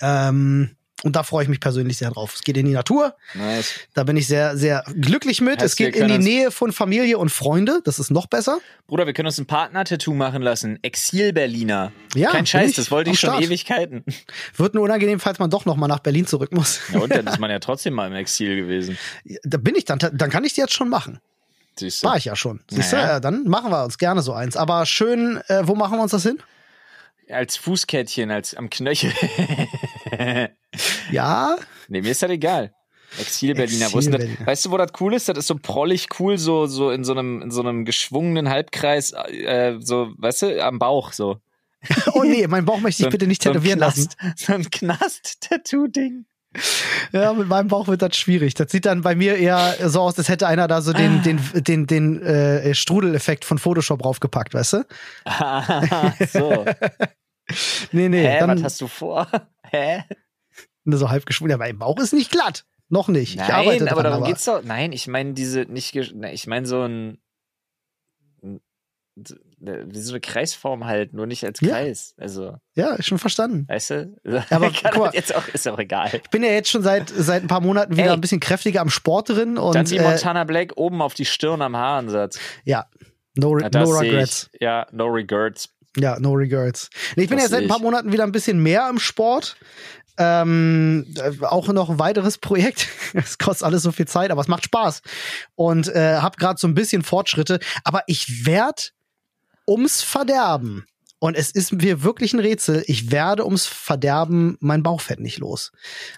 [0.00, 2.34] Ähm, und da freue ich mich persönlich sehr drauf.
[2.34, 3.14] Es geht in die Natur.
[3.34, 3.80] Nice.
[3.94, 5.54] Da bin ich sehr, sehr glücklich mit.
[5.62, 7.80] Heißt, es geht in die Nähe von Familie und Freunde.
[7.84, 8.58] Das ist noch besser.
[8.88, 10.78] Bruder, wir können uns ein Partner-Tattoo machen lassen.
[10.82, 11.92] Exil-Berliner.
[12.16, 13.42] Ja, Kein Scheiß, das wollte ich schon Start.
[13.44, 14.04] Ewigkeiten.
[14.56, 16.80] Wird nur unangenehm, falls man doch noch mal nach Berlin zurück muss.
[16.92, 18.98] Ja, und dann ist man ja trotzdem mal im Exil gewesen.
[19.44, 21.20] Da bin ich dann, dann kann ich die jetzt schon machen.
[21.78, 22.08] Siehst du?
[22.08, 22.60] War ich ja schon.
[22.68, 23.08] Siehst du, Naja.
[23.08, 24.56] ja, dann machen wir uns gerne so eins.
[24.56, 26.38] Aber schön, äh, wo machen wir uns das hin?
[27.28, 29.12] Als Fußkettchen, als am Knöchel.
[31.10, 31.56] Ja,
[31.88, 32.72] nee, mir ist das egal.
[33.18, 33.92] Exil-Berliner.
[33.92, 34.20] Wo ist denn das?
[34.22, 34.46] Exil-Berliner.
[34.46, 35.28] Weißt du, wo das cool ist?
[35.28, 39.12] Das ist so prollig cool, so, so in so einem, in so einem geschwungenen Halbkreis,
[39.12, 41.38] äh, so, weißt du, am Bauch, so.
[42.14, 44.08] oh nee, mein Bauch möchte ich So bitte nicht so tätowieren lassen.
[44.18, 46.26] Knast, So ein Knast-Tattoo-Ding.
[47.12, 48.54] Ja, mit meinem Bauch wird das schwierig.
[48.54, 50.94] Das sieht dann bei mir eher so aus, als hätte einer da so Ah.
[50.94, 54.86] den, den, den, den äh, Strudeleffekt von Photoshop draufgepackt, weißt du?
[55.26, 56.64] Ah, so.
[57.92, 59.28] Nee, nee, Hä, was dann hast du vor?
[59.70, 60.04] Hä?
[60.84, 61.50] nur so halb geschwungen.
[61.50, 62.64] Ja, mein Bauch ist nicht glatt.
[62.88, 63.30] Noch nicht.
[63.34, 64.32] ich Nein, arbeite aber dran, darum aber.
[64.32, 64.62] geht's doch.
[64.62, 67.18] Nein, ich meine diese nicht, ne, ich meine so ein
[69.58, 71.70] wie so eine Kreisform halt, nur nicht als Ja.
[71.70, 72.14] Kreis.
[72.18, 73.66] Also, Ja, schon verstanden.
[73.66, 74.16] weißt du?
[74.50, 75.10] Aber guck mal.
[75.14, 76.10] jetzt auch, ist auch egal.
[76.22, 78.12] Ich bin ja jetzt schon seit, seit ein paar Monaten wieder Ey.
[78.12, 81.24] ein bisschen kräftiger am Sport drin und Dann wie äh, Montana Black oben auf die
[81.24, 82.38] Stirn am Haaransatz.
[82.64, 82.86] ja,
[83.36, 84.50] no, Ja, no regrets.
[84.52, 84.60] Ich.
[84.60, 85.70] Ja, no regrets.
[85.96, 86.90] Ja, no regrets.
[87.16, 87.78] Nee, ich bin jetzt seit ein paar.
[87.80, 89.56] Monaten wieder ein bisschen mehr im Sport.
[90.18, 92.88] Ähm, äh, auch noch ein weiteres Projekt.
[93.14, 95.02] Es kostet alles so viel Zeit, aber es macht Spaß.
[95.54, 97.60] Und äh, habe gerade so ein bisschen Fortschritte.
[97.84, 98.92] Aber ich werd
[99.66, 100.86] ums Verderben.
[101.18, 102.82] Und es ist mir wirklich ein Rätsel.
[102.86, 105.72] Ich werde ums Verderben mein Bauchfett nicht los.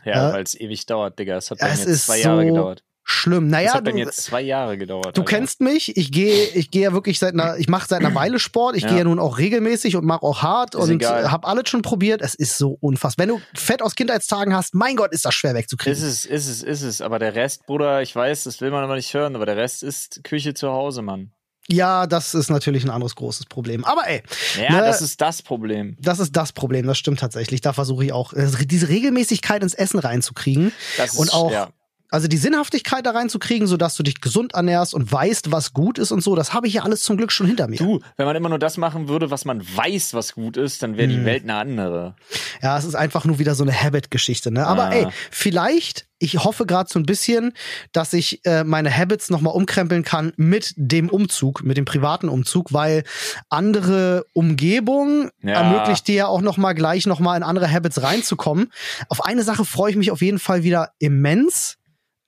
[0.05, 1.37] Ja, Äh, weil es ewig dauert, Digga.
[1.37, 2.83] Es hat bei es mir zwei Jahre so- gedauert.
[3.09, 3.49] Schlimm.
[3.49, 5.16] Naja, das hat bei mir zwei Jahre gedauert.
[5.16, 5.25] Du Alter.
[5.25, 5.97] kennst mich.
[5.97, 8.77] Ich gehe, ich gehe ja wirklich seit einer, ich mache seit einer Weile Sport.
[8.77, 8.88] Ich ja.
[8.90, 12.21] gehe ja nun auch regelmäßig und mache auch hart ist und habe alles schon probiert.
[12.21, 13.27] Es ist so unfassbar.
[13.27, 15.92] Wenn du Fett aus Kindheitstagen hast, mein Gott, ist das schwer wegzukriegen.
[15.92, 17.01] Ist es, ist es, ist es.
[17.01, 19.35] Aber der Rest, Bruder, ich weiß, das will man aber nicht hören.
[19.35, 21.33] Aber der Rest ist Küche zu Hause, Mann.
[21.71, 23.85] Ja, das ist natürlich ein anderes großes Problem.
[23.85, 24.23] Aber ey.
[24.59, 25.97] Ja, ne, das ist das Problem.
[26.01, 27.61] Das ist das Problem, das stimmt tatsächlich.
[27.61, 30.73] Da versuche ich auch, äh, diese Regelmäßigkeit ins Essen reinzukriegen.
[30.97, 31.68] Das ist, und auch, ja
[32.11, 36.11] also die Sinnhaftigkeit da reinzukriegen, sodass du dich gesund ernährst und weißt, was gut ist
[36.11, 37.77] und so, das habe ich ja alles zum Glück schon hinter mir.
[37.77, 40.97] Du, wenn man immer nur das machen würde, was man weiß, was gut ist, dann
[40.97, 41.25] wäre die hm.
[41.25, 42.14] Welt eine andere.
[42.62, 44.66] Ja, es ist einfach nur wieder so eine Habit-Geschichte, ne?
[44.66, 44.92] Aber ah.
[44.92, 47.53] ey, vielleicht, ich hoffe gerade so ein bisschen,
[47.92, 52.73] dass ich äh, meine Habits nochmal umkrempeln kann mit dem Umzug, mit dem privaten Umzug,
[52.73, 53.05] weil
[53.51, 55.53] andere Umgebung ja.
[55.53, 58.73] ermöglicht dir ja auch nochmal gleich nochmal in andere Habits reinzukommen.
[59.09, 61.79] Auf eine Sache freue ich mich auf jeden Fall wieder immens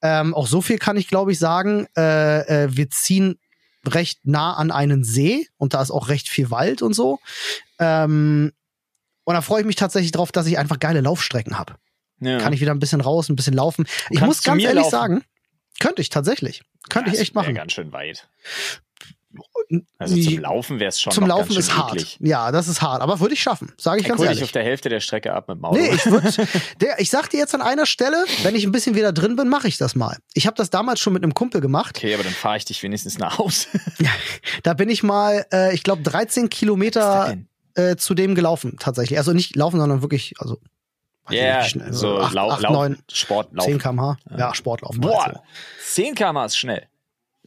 [0.02, 1.86] ähm, auch so viel kann ich, glaube ich, sagen.
[1.96, 3.38] Äh, äh, wir ziehen
[3.86, 7.18] recht nah an einen See und da ist auch recht viel Wald und so.
[7.78, 8.52] Ähm,
[9.24, 11.76] und da freue ich mich tatsächlich drauf, dass ich einfach geile Laufstrecken habe.
[12.20, 12.38] Ja.
[12.38, 13.86] Kann ich wieder ein bisschen raus, ein bisschen laufen.
[14.10, 14.90] ich muss ganz ehrlich laufen?
[14.90, 15.24] sagen,
[15.78, 16.62] könnte ich tatsächlich.
[16.88, 17.54] Könnte ich echt machen.
[17.54, 18.28] Ganz schön weit.
[19.98, 22.16] Also zum Laufen wäre es schon Zum Laufen ist hart.
[22.20, 24.38] Ja, das ist hart, aber würde ich schaffen, sage ich ganz ehrlich.
[24.38, 25.78] ich auf der Hälfte der Strecke ab mit dem Auto.
[25.78, 26.48] Nee, ich würde
[26.98, 29.68] ich sag dir jetzt an einer Stelle, wenn ich ein bisschen wieder drin bin, mache
[29.68, 30.16] ich das mal.
[30.34, 31.96] Ich habe das damals schon mit einem Kumpel gemacht.
[31.96, 33.68] Okay, aber dann fahre ich dich wenigstens nach Hause.
[34.62, 37.36] da bin ich mal äh, ich glaube 13 Kilometer
[37.74, 39.18] äh, zu dem gelaufen tatsächlich.
[39.18, 40.58] Also nicht laufen, sondern wirklich also
[41.28, 43.64] ja, yeah, so 8, Lau 8, 9, Sportlauf.
[43.64, 44.16] 10 km/h.
[44.30, 45.00] Ja, ja Sportlaufen.
[45.00, 45.42] Boah,
[45.84, 46.88] 10 km/h ist schnell.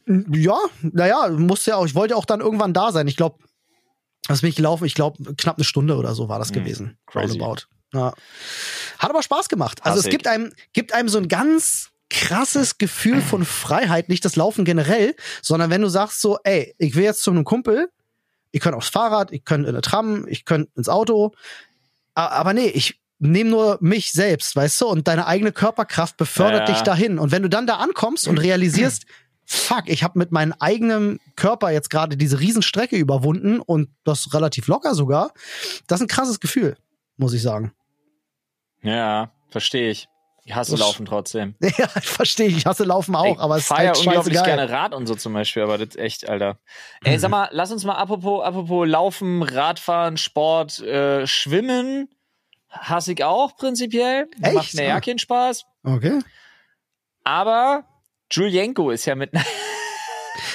[0.06, 3.08] Ja, naja, musste ja auch, ich wollte auch dann irgendwann da sein.
[3.08, 3.38] Ich glaube,
[4.28, 4.84] was bin ich gelaufen?
[4.84, 6.54] Ich glaube, knapp eine Stunde oder so war das mhm.
[6.54, 6.98] gewesen.
[7.14, 7.66] Roundabout.
[7.92, 8.12] Ja.
[8.98, 9.80] Hat aber Spaß gemacht.
[9.82, 10.06] Also Hassig.
[10.06, 14.64] es gibt einem, gibt einem so ein ganz krasses Gefühl von Freiheit, nicht das Laufen
[14.64, 17.90] generell, sondern wenn du sagst so, ey, ich will jetzt zu einem Kumpel,
[18.52, 21.32] ich könnte aufs Fahrrad, ich könnte in eine Tram, ich könnte ins Auto,
[22.14, 26.74] aber nee, ich nehme nur mich selbst, weißt du, und deine eigene Körperkraft befördert ja.
[26.74, 27.18] dich dahin.
[27.18, 29.06] Und wenn du dann da ankommst und realisierst,
[29.44, 34.66] fuck, ich habe mit meinem eigenen Körper jetzt gerade diese Riesenstrecke überwunden und das relativ
[34.66, 35.32] locker sogar.
[35.86, 36.76] Das ist ein krasses Gefühl,
[37.16, 37.72] muss ich sagen.
[38.82, 40.08] Ja, verstehe ich.
[40.46, 41.54] Ich hasse das Laufen trotzdem.
[41.78, 42.58] Ja, verstehe ich.
[42.58, 44.44] Ich hasse Laufen auch, ich aber es ist halt ja unglaublich geil.
[44.44, 46.58] gerne Rad und so zum Beispiel, aber das ist echt, Alter.
[47.00, 47.06] Mhm.
[47.06, 52.08] Ey, sag mal, lass uns mal apropos, apropos Laufen, Radfahren, Sport, äh, Schwimmen.
[52.68, 54.28] Hasse ich auch prinzipiell.
[54.42, 54.54] Echt?
[54.54, 55.64] Macht mir ja keinen Spaß.
[55.82, 56.20] Okay.
[57.22, 57.84] Aber
[58.30, 59.32] Julienko ist ja mit.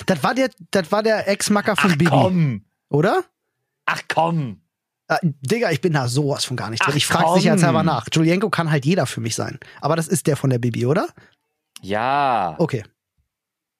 [0.05, 2.09] das war der, das war der Ex-Macker von Ach, Bibi.
[2.09, 2.65] Komm.
[2.89, 3.23] Oder?
[3.85, 4.61] Ach komm.
[5.07, 6.91] Äh, Digga, ich bin da sowas von gar nicht drin.
[6.93, 8.07] Ach, ich frage sicherheitshalber nach.
[8.11, 9.59] Julienko kann halt jeder für mich sein.
[9.81, 11.07] Aber das ist der von der Bibi, oder?
[11.81, 12.55] Ja.
[12.59, 12.83] Okay.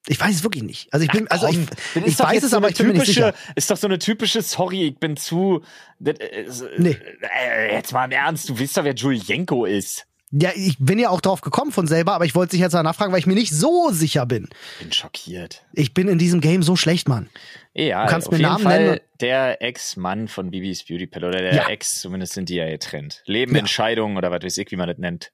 [0.07, 0.91] Ich weiß es wirklich nicht.
[0.91, 1.59] Also ich bin, Ach, also ich,
[2.03, 3.53] ich weiß es, so aber ich bin typische, mir nicht sicher.
[3.55, 5.61] Ist doch so eine typische, sorry, ich bin zu.
[5.99, 6.97] Das, äh, nee.
[7.21, 10.07] Äh, jetzt mal im Ernst, du weißt doch, wer Julienko ist.
[10.31, 13.11] Ja, ich bin ja auch drauf gekommen von selber, aber ich wollte sich jetzt nachfragen,
[13.11, 14.47] weil ich mir nicht so sicher bin.
[14.79, 15.65] Bin schockiert.
[15.73, 17.29] Ich bin in diesem Game so schlecht, Mann.
[17.73, 18.99] Ja, du kannst auf mir jeden Namen Fall nennen.
[19.21, 21.67] Der Ex-Mann von Bibis Beauty Pal oder der ja.
[21.69, 23.23] Ex, zumindest sind die ja getrennt.
[23.25, 23.59] Leben, ja.
[23.59, 25.31] Entscheidungen oder was weiß ich, wie man das nennt.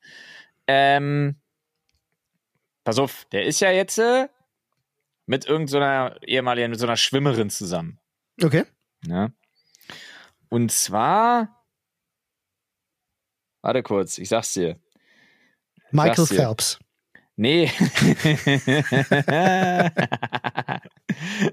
[0.67, 1.41] Ähm,
[2.86, 4.29] pass auf, der ist ja jetzt äh,
[5.25, 7.99] mit irgendeiner so ehemaligen, mit so einer Schwimmerin zusammen.
[8.41, 8.63] Okay.
[9.05, 9.29] Ja.
[10.47, 11.65] Und zwar,
[13.62, 14.79] warte kurz, ich sag's dir.
[15.91, 16.80] Michael Phelps.
[17.38, 17.69] Nee.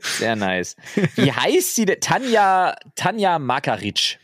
[0.00, 0.76] Sehr nice.
[1.16, 1.98] Wie heißt sie denn?
[2.00, 4.20] Tanja, Tanja Makaric.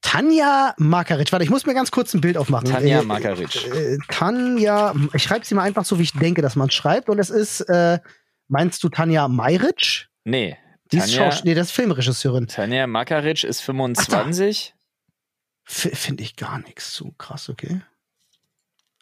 [0.00, 1.30] Tanja Makaric.
[1.32, 2.68] Warte, ich muss mir ganz kurz ein Bild aufmachen.
[2.70, 3.66] Tanja äh, Makaric.
[3.66, 7.10] Äh, Tanja, ich schreibe sie mal einfach so, wie ich denke, dass man schreibt.
[7.10, 7.98] Und es ist, äh,
[8.48, 10.08] meinst du Tanja Mayric?
[10.24, 10.56] Nee.
[10.92, 12.48] Die Tanja, ist nee, das ist Filmregisseurin.
[12.48, 14.74] Tanja Makaric ist 25.
[15.64, 17.82] Finde ich gar nichts so krass, okay.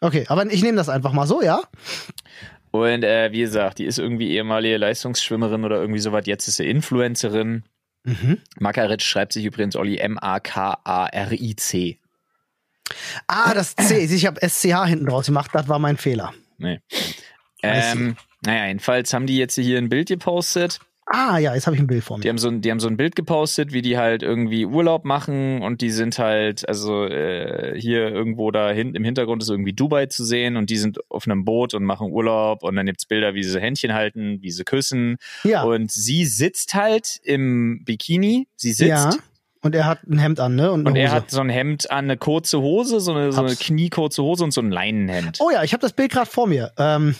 [0.01, 1.61] Okay, aber ich nehme das einfach mal so, ja?
[2.71, 6.23] Und äh, wie gesagt, die ist irgendwie ehemalige Leistungsschwimmerin oder irgendwie sowas.
[6.25, 7.63] Jetzt ist sie Influencerin.
[8.03, 8.39] Mhm.
[8.59, 10.99] Makaric schreibt sich übrigens Olli M-A-K-A-R-I-C.
[13.27, 13.99] Ah, das C.
[14.03, 15.51] Ich habe SCH hinten draus gemacht.
[15.53, 16.33] Das war mein Fehler.
[16.57, 16.79] Nee.
[17.61, 20.79] Ähm, naja, jedenfalls haben die jetzt hier ein Bild gepostet
[21.13, 22.23] Ah ja, jetzt habe ich ein Bild vor mir.
[22.23, 25.03] Die haben, so ein, die haben so ein Bild gepostet, wie die halt irgendwie Urlaub
[25.03, 29.73] machen und die sind halt, also äh, hier irgendwo da hinten im Hintergrund ist irgendwie
[29.73, 33.05] Dubai zu sehen und die sind auf einem Boot und machen Urlaub und dann gibt's
[33.05, 35.17] Bilder, wie sie Händchen halten, wie sie küssen.
[35.43, 35.63] Ja.
[35.63, 38.89] Und sie sitzt halt im Bikini, sie sitzt.
[38.89, 39.11] Ja.
[39.63, 40.71] Und er hat ein Hemd an, ne?
[40.71, 43.55] Und, und er hat so ein Hemd an, eine kurze Hose, so eine, so eine
[43.55, 45.39] kniekurze Hose und so ein Leinenhemd.
[45.39, 46.71] Oh ja, ich habe das Bild gerade vor mir.
[46.77, 47.15] Ähm,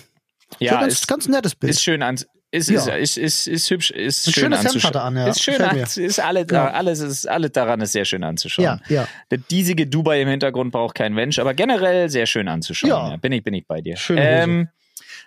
[0.59, 1.71] Ja, ganz, ist, ganz nettes Bild.
[1.71, 2.17] Ist schön an,
[2.51, 2.95] ist, ja.
[2.95, 4.95] ist, ist, ist, ist hübsch, ist Ein schön anzuschauen.
[4.95, 5.27] An, ja.
[5.27, 6.71] Ist schön, ist alle, ja.
[6.71, 8.81] alles, ist, alles daran ist sehr schön anzuschauen.
[8.87, 9.07] Ja, ja.
[9.29, 13.11] Der diesige Dubai im Hintergrund braucht kein Mensch, aber generell sehr schön anzuschauen.
[13.11, 13.17] Ja.
[13.17, 13.95] Bin ich, bin ich bei dir.
[13.95, 14.17] Schön.
[14.19, 14.69] Ähm,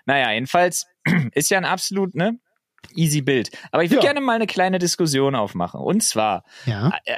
[0.05, 0.87] naja, jedenfalls
[1.33, 2.39] ist ja ein absolut, ne?
[2.95, 3.51] Easy Bild.
[3.73, 5.81] Aber ich würde gerne mal eine kleine Diskussion aufmachen.
[5.81, 6.93] Und zwar, ja.
[7.07, 7.17] Äh,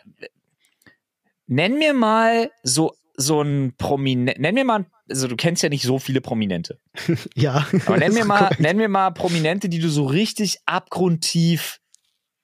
[1.49, 5.85] nenn mir mal so so ein Prominent, nenn mir mal, also du kennst ja nicht
[5.85, 6.79] so viele Prominente.
[7.35, 7.67] ja.
[7.87, 11.81] Aber nenn mir mal, nenn mir mal Prominente, die du so richtig abgrundtief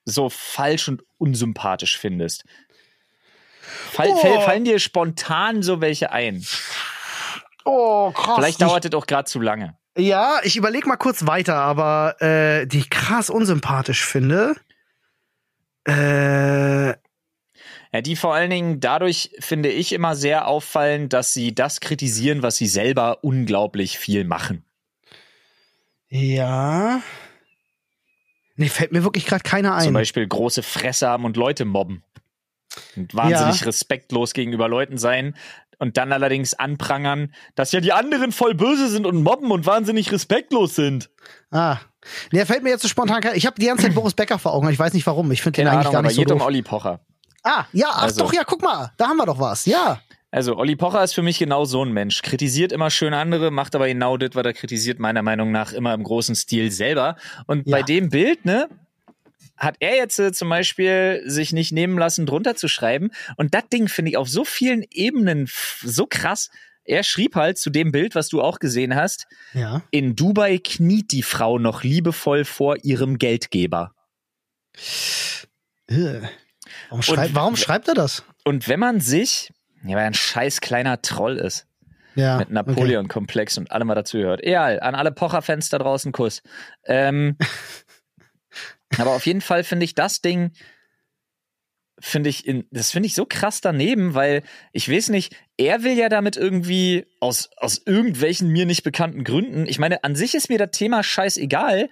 [0.05, 2.44] so falsch und unsympathisch findest.
[3.61, 4.40] Fall, oh.
[4.40, 6.44] Fallen dir spontan so welche ein?
[7.64, 8.37] Oh, krass.
[8.37, 9.77] Vielleicht dauert es auch gerade zu lange.
[9.96, 14.57] Ja, ich überlege mal kurz weiter, aber äh, die ich krass unsympathisch finde.
[15.85, 16.94] Äh,
[17.93, 22.43] ja, die vor allen Dingen dadurch finde ich immer sehr auffallend, dass sie das kritisieren,
[22.43, 24.65] was sie selber unglaublich viel machen.
[26.09, 27.03] Ja.
[28.57, 29.85] Nee, fällt mir wirklich gerade keiner ein.
[29.85, 32.03] Zum Beispiel große Fresse haben und Leute mobben.
[32.97, 33.67] Und wahnsinnig ja.
[33.67, 35.37] respektlos gegenüber Leuten sein.
[35.79, 40.13] Und dann allerdings anprangern, dass ja die anderen voll böse sind und mobben und wahnsinnig
[40.13, 41.11] respektlos sind.
[41.51, 41.79] Ah.
[42.31, 43.21] Nee, fällt mir jetzt so spontan.
[43.35, 44.69] Ich habe die ganze Zeit Boris Becker vor Augen.
[44.71, 45.31] Ich weiß nicht warum.
[45.33, 46.41] Ich finde den eigentlich Ahnung, gar nicht aber so doof.
[46.41, 47.01] um Olli Pocher.
[47.43, 50.01] Ah, ja, ach also, doch, ja, guck mal, da haben wir doch was, ja.
[50.31, 52.23] Also, Olli Pocher ist für mich genau so ein Mensch.
[52.23, 55.93] Kritisiert immer schön andere, macht aber genau das, was er kritisiert, meiner Meinung nach immer
[55.93, 57.17] im großen Stil selber.
[57.47, 57.77] Und ja.
[57.77, 58.69] bei dem Bild, ne,
[59.59, 63.11] hat er jetzt äh, zum Beispiel sich nicht nehmen lassen, drunter zu schreiben.
[63.37, 65.49] Und das Ding finde ich auf so vielen Ebenen
[65.83, 66.51] so krass.
[66.85, 69.27] Er schrieb halt zu dem Bild, was du auch gesehen hast.
[69.53, 69.83] Ja.
[69.91, 73.95] In Dubai kniet die Frau noch liebevoll vor ihrem Geldgeber.
[75.87, 76.23] Äh.
[76.93, 78.23] Warum, schrei und, warum schreibt er das?
[78.45, 79.51] Und wenn man sich,
[79.83, 81.67] ja, weil er ein scheiß kleiner Troll ist,
[82.15, 83.61] ja, mit Napoleon-Komplex okay.
[83.63, 84.43] und allem, was dazu gehört.
[84.43, 86.43] Egal, an alle Pocher-Fans da draußen Kuss.
[86.85, 87.39] Ähm,
[88.99, 90.53] aber auf jeden Fall finde ich das Ding,
[91.99, 95.97] finde ich, in, das finde ich so krass daneben, weil ich weiß nicht, er will
[95.97, 100.51] ja damit irgendwie aus, aus irgendwelchen mir nicht bekannten Gründen, ich meine, an sich ist
[100.51, 101.89] mir das Thema scheißegal,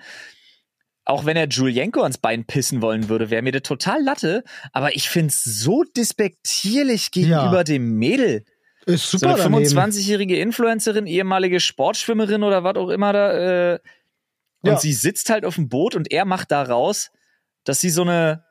[1.11, 4.45] auch wenn er Julienko ans Bein pissen wollen würde, wäre mir das total Latte.
[4.73, 7.65] Aber ich finde es so despektierlich gegenüber ja.
[7.65, 8.45] dem Mädel.
[8.87, 9.37] Ist super.
[9.37, 13.73] So eine 25-jährige Influencerin, ehemalige Sportschwimmerin oder was auch immer da.
[13.75, 13.79] Äh,
[14.63, 14.79] und ja.
[14.79, 17.11] sie sitzt halt auf dem Boot und er macht da raus,
[17.65, 18.45] dass sie so eine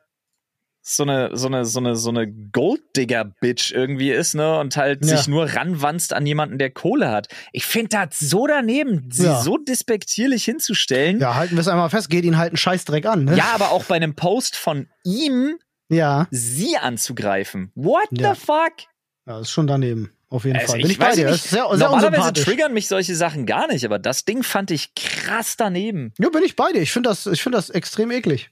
[0.95, 4.60] so eine, so eine, so eine, so eine Golddigger-Bitch irgendwie ist, ne?
[4.60, 5.17] Und halt ja.
[5.17, 7.28] sich nur ranwanzt an jemanden, der Kohle hat.
[7.52, 9.41] Ich finde das so daneben, sie ja.
[9.41, 11.19] so despektierlich hinzustellen.
[11.19, 13.38] Ja, halten wir es einmal fest, geht ihn halt ein Scheißdreck an, ne?
[13.38, 16.28] Ja, aber auch bei einem Post von ihm, ja.
[16.32, 17.71] sie anzugreifen.
[17.75, 18.34] What ja.
[18.34, 18.73] the fuck?
[19.28, 20.12] Ja, ist schon daneben.
[20.32, 20.82] Auf jeden also Fall.
[20.82, 21.32] Bin ich, ich bei dir.
[21.32, 24.93] Nicht, sehr, sehr normalerweise triggern mich solche Sachen gar nicht, aber das Ding fand ich
[24.95, 26.13] krass daneben.
[26.19, 26.82] Ja, bin ich bei dir.
[26.82, 28.52] Ich finde das, ich finde das extrem eklig.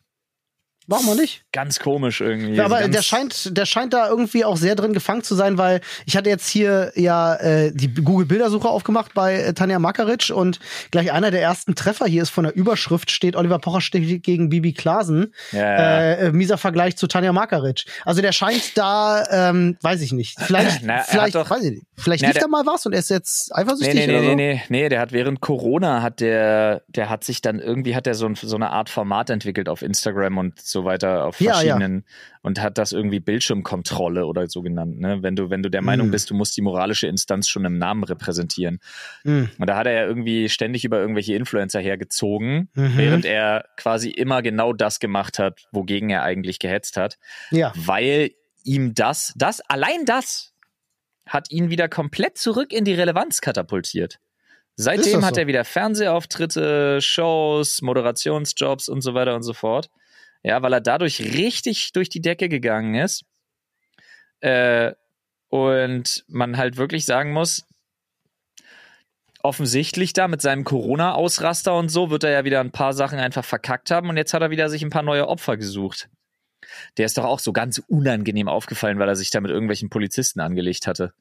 [0.89, 1.43] Warum auch nicht?
[1.52, 2.54] Ganz komisch irgendwie.
[2.54, 5.82] Ja, aber der scheint, der scheint da irgendwie auch sehr drin gefangen zu sein, weil
[6.06, 10.60] ich hatte jetzt hier ja äh, die Google-Bildersuche aufgemacht bei äh, Tanja Makaric und
[10.91, 14.47] gleich einer der ersten Treffer hier ist von der Überschrift steht Oliver Pocher steht gegen
[14.47, 15.34] Bibi Klasen.
[15.52, 16.13] Ja, ja.
[16.13, 17.84] Äh, mieser Vergleich zu Tanja Makaric.
[18.06, 20.39] Also der scheint da, ähm, weiß ich nicht.
[20.39, 21.84] Vielleicht, na, vielleicht, doch, weiß ich nicht.
[21.97, 24.30] Vielleicht na, lief da mal was und er ist jetzt eifersüchtig nee, nee, oder nee,
[24.30, 24.36] so?
[24.36, 28.08] Nee, nee, nee, der hat während Corona hat der, der hat sich dann irgendwie hat
[28.08, 31.92] er so, so eine Art Format entwickelt auf Instagram und so so weiter auf verschiedenen
[31.94, 32.40] ja, ja.
[32.44, 35.24] und hat das irgendwie Bildschirmkontrolle oder so genannt, ne?
[35.24, 36.12] Wenn du, wenn du der Meinung mhm.
[36.12, 38.80] bist, du musst die moralische Instanz schon im Namen repräsentieren.
[39.24, 39.50] Mhm.
[39.58, 42.98] Und da hat er ja irgendwie ständig über irgendwelche Influencer hergezogen, mhm.
[42.98, 47.18] während er quasi immer genau das gemacht hat, wogegen er eigentlich gehetzt hat.
[47.50, 47.74] Ja.
[47.76, 48.32] Weil
[48.63, 50.54] ihm das, das, allein das
[51.26, 54.20] hat ihn wieder komplett zurück in die Relevanz katapultiert.
[54.76, 55.26] Seitdem so?
[55.26, 59.90] hat er wieder Fernsehauftritte, Shows, Moderationsjobs und so weiter und so fort.
[60.43, 63.26] Ja, weil er dadurch richtig durch die Decke gegangen ist.
[64.39, 64.93] Äh,
[65.50, 67.65] und man halt wirklich sagen muss,
[69.41, 73.45] offensichtlich da mit seinem Corona-Ausraster und so wird er ja wieder ein paar Sachen einfach
[73.45, 76.10] verkackt haben und jetzt hat er wieder sich ein paar neue Opfer gesucht.
[76.97, 80.41] Der ist doch auch so ganz unangenehm aufgefallen, weil er sich da mit irgendwelchen Polizisten
[80.41, 81.13] angelegt hatte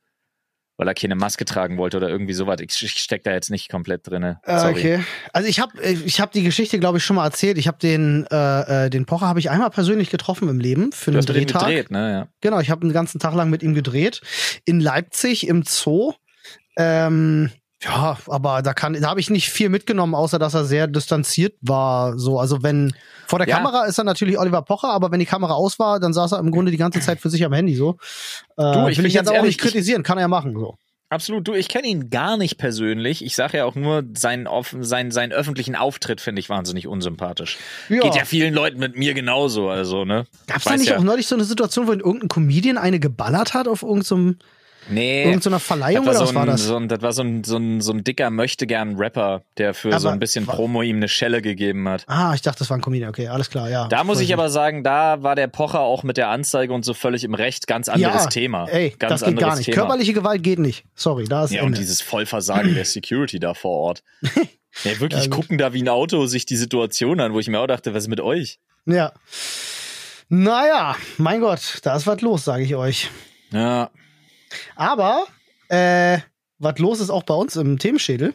[0.77, 2.59] weil er keine Maske tragen wollte oder irgendwie sowas.
[2.61, 4.23] Ich, steck da jetzt nicht komplett drin.
[4.23, 5.05] Äh, okay.
[5.33, 7.59] Also ich habe ich hab die Geschichte, glaube ich, schon mal erzählt.
[7.59, 11.13] Ich habe den, äh, äh, den Pocher habe ich einmal persönlich getroffen im Leben für
[11.13, 11.63] du einen Drehtag.
[11.63, 12.13] Gedreht, ne?
[12.13, 12.29] ja.
[12.41, 14.21] Genau, ich habe einen ganzen Tag lang mit ihm gedreht.
[14.65, 16.13] In Leipzig im Zoo.
[16.79, 17.51] Ähm,
[17.83, 21.55] ja, aber da kann, da habe ich nicht viel mitgenommen, außer dass er sehr distanziert
[21.61, 22.19] war.
[22.19, 22.95] So, also wenn
[23.27, 23.57] vor der ja.
[23.57, 26.39] Kamera ist er natürlich Oliver Pocher, aber wenn die Kamera aus war, dann saß er
[26.39, 27.75] im Grunde die ganze Zeit für sich am Handy.
[27.75, 27.99] So,
[28.57, 30.55] äh, du, ich will ich jetzt auch nicht kritisieren, kann er ja machen.
[30.55, 30.79] So.
[31.09, 31.47] Absolut.
[31.47, 33.25] Du, ich kenne ihn gar nicht persönlich.
[33.25, 34.49] Ich sage ja auch nur, seinen,
[34.81, 37.59] seinen, seinen öffentlichen Auftritt finde ich wahnsinnig unsympathisch.
[37.89, 38.01] Ja.
[38.01, 40.27] Geht ja vielen Leuten mit mir genauso, also, ne?
[40.49, 40.99] Gab's da nicht ja.
[40.99, 44.47] auch neulich so eine Situation, wo irgendein Comedian eine geballert hat auf irgendeinem so
[44.89, 45.25] Nee.
[45.25, 46.65] Irgendeiner Verleihung oder was so ein, war das?
[46.65, 50.01] So ein, das war so ein, so ein, so ein dicker Möchtegern-Rapper, der für aber
[50.01, 52.05] so ein bisschen Promo ihm eine Schelle gegeben hat.
[52.07, 53.11] Ah, ich dachte, das war ein Comedian.
[53.11, 53.89] Okay, alles klar, ja.
[53.89, 56.95] Da muss ich aber sagen, da war der Pocher auch mit der Anzeige und so
[56.95, 57.67] völlig im Recht.
[57.67, 58.69] Ganz anderes ja, Thema.
[58.69, 59.67] Ey, ganz das geht gar nicht.
[59.67, 59.77] Thema.
[59.77, 60.85] Körperliche Gewalt geht nicht.
[60.95, 61.73] Sorry, da ist Ja, Ende.
[61.73, 64.03] und dieses Vollversagen der Security da vor Ort.
[64.85, 67.61] Ja, wirklich ja, gucken da wie ein Auto sich die Situation an, wo ich mir
[67.61, 68.59] auch dachte, was ist mit euch?
[68.85, 69.13] Ja.
[70.29, 73.11] Naja, mein Gott, da ist was los, sage ich euch.
[73.53, 73.91] Ja.
[74.75, 75.27] Aber
[75.69, 76.19] äh,
[76.59, 78.35] was los ist auch bei uns im Themenschädel.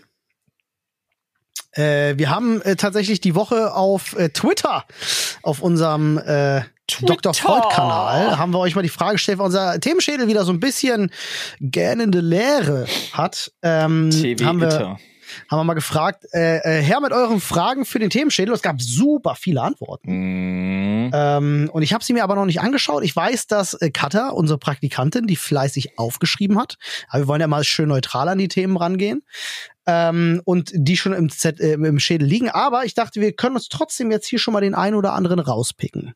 [1.74, 4.86] Äh, wir haben äh, tatsächlich die Woche auf äh, Twitter,
[5.41, 6.62] auf unserem äh,
[7.02, 7.34] Dr.
[7.34, 11.12] Freud-Kanal, haben wir euch mal die Frage gestellt, weil unser Themenschädel wieder so ein bisschen
[11.62, 13.54] gähnende Leere hat.
[13.62, 14.97] Ähm, TV haben wir,
[15.50, 18.54] haben wir mal gefragt, äh, äh, her mit euren Fragen für den Themenschädel.
[18.54, 21.08] Es gab super viele Antworten.
[21.08, 21.12] Mm.
[21.13, 23.04] Ähm, und ich habe sie mir aber noch nicht angeschaut.
[23.04, 26.78] Ich weiß, dass äh, Katha, unsere Praktikantin, die fleißig aufgeschrieben hat.
[27.10, 29.24] Aber wir wollen ja mal schön neutral an die Themen rangehen.
[29.88, 32.50] Ähm, und die schon im, Z, äh, im Schädel liegen.
[32.50, 35.39] Aber ich dachte, wir können uns trotzdem jetzt hier schon mal den einen oder anderen
[35.39, 36.13] rauspicken.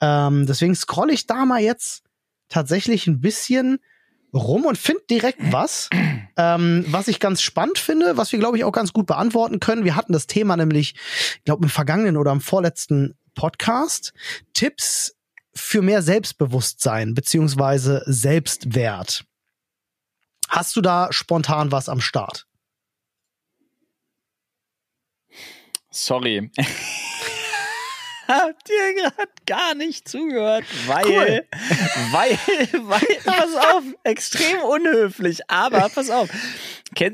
[0.00, 2.02] Ähm, deswegen scrolle ich da mal jetzt
[2.48, 3.78] tatsächlich ein bisschen
[4.32, 5.88] rum und finde direkt was,
[6.36, 9.84] ähm, was ich ganz spannend finde, was wir, glaube ich, auch ganz gut beantworten können.
[9.84, 10.94] Wir hatten das Thema nämlich,
[11.36, 14.12] ich glaube, im vergangenen oder im vorletzten Podcast.
[14.54, 15.16] Tipps
[15.54, 19.24] für mehr Selbstbewusstsein beziehungsweise Selbstwert.
[20.48, 22.46] Hast du da spontan was am Start?
[25.90, 26.50] Sorry.
[28.30, 31.44] habt ihr gerade gar nicht zugehört, weil, cool.
[32.12, 32.38] weil,
[32.88, 36.28] weil, pass auf, extrem unhöflich, aber pass auf.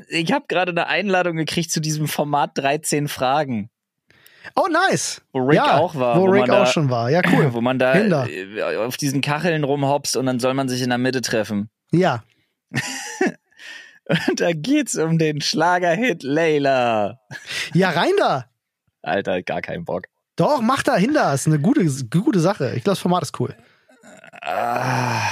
[0.09, 3.69] Ich habe gerade eine Einladung gekriegt zu diesem Format 13 Fragen.
[4.55, 5.21] Oh, nice.
[5.33, 6.17] Wo Rick ja, auch war.
[6.17, 7.09] Wo, wo Rick auch da, schon war.
[7.09, 7.49] Ja, cool.
[7.53, 8.27] Wo man da Hinder.
[8.79, 11.69] auf diesen Kacheln rumhopst und dann soll man sich in der Mitte treffen.
[11.91, 12.23] Ja.
[14.27, 17.19] und da geht's um den Schlagerhit Layla.
[17.73, 18.45] Ja, rein da.
[19.01, 20.03] Alter, gar keinen Bock.
[20.37, 21.33] Doch, mach da hin da.
[21.33, 22.67] Ist eine gute, gute Sache.
[22.75, 23.53] Ich glaube, das Format ist cool.
[24.41, 25.27] Ah,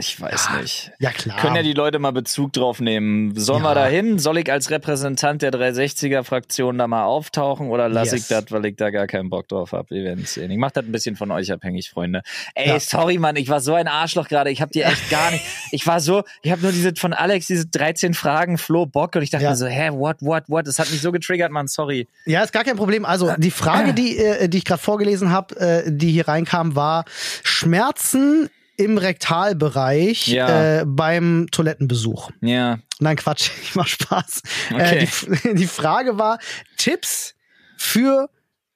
[0.00, 0.92] ich weiß ja, nicht.
[0.98, 1.38] Ja, klar.
[1.38, 3.36] Können ja die Leute mal Bezug drauf nehmen.
[3.36, 3.70] Sollen ja.
[3.70, 4.18] wir da hin?
[4.18, 8.22] Soll ich als Repräsentant der 360er-Fraktion da mal auftauchen oder lasse yes.
[8.22, 9.90] ich das, weil ich da gar keinen Bock drauf habe?
[9.90, 10.50] Wir werden sehen.
[10.50, 12.22] Ich mach das ein bisschen von euch abhängig, Freunde.
[12.54, 12.80] Ey, ja.
[12.80, 14.50] sorry, Mann, ich war so ein Arschloch gerade.
[14.50, 15.44] Ich hab dir echt gar nicht.
[15.72, 19.22] Ich war so, ich habe nur diese von Alex, diese 13 Fragen, Flo Bock und
[19.22, 20.66] ich dachte mir so, hä, what, what, what?
[20.66, 22.08] Das hat mich so getriggert, Mann, sorry.
[22.26, 23.04] Ja, ist gar kein Problem.
[23.04, 27.04] Also, die Frage, die, äh, die ich gerade vorgelesen habe, äh, die hier reinkam, war
[27.44, 30.80] Schmerzen im Rektalbereich ja.
[30.80, 32.30] äh, beim Toilettenbesuch.
[32.40, 32.78] Ja.
[32.98, 34.42] Nein, Quatsch, ich mach Spaß.
[34.70, 34.98] Äh, okay.
[34.98, 36.38] Äh, die, die Frage war
[36.76, 37.34] Tipps
[37.76, 38.30] für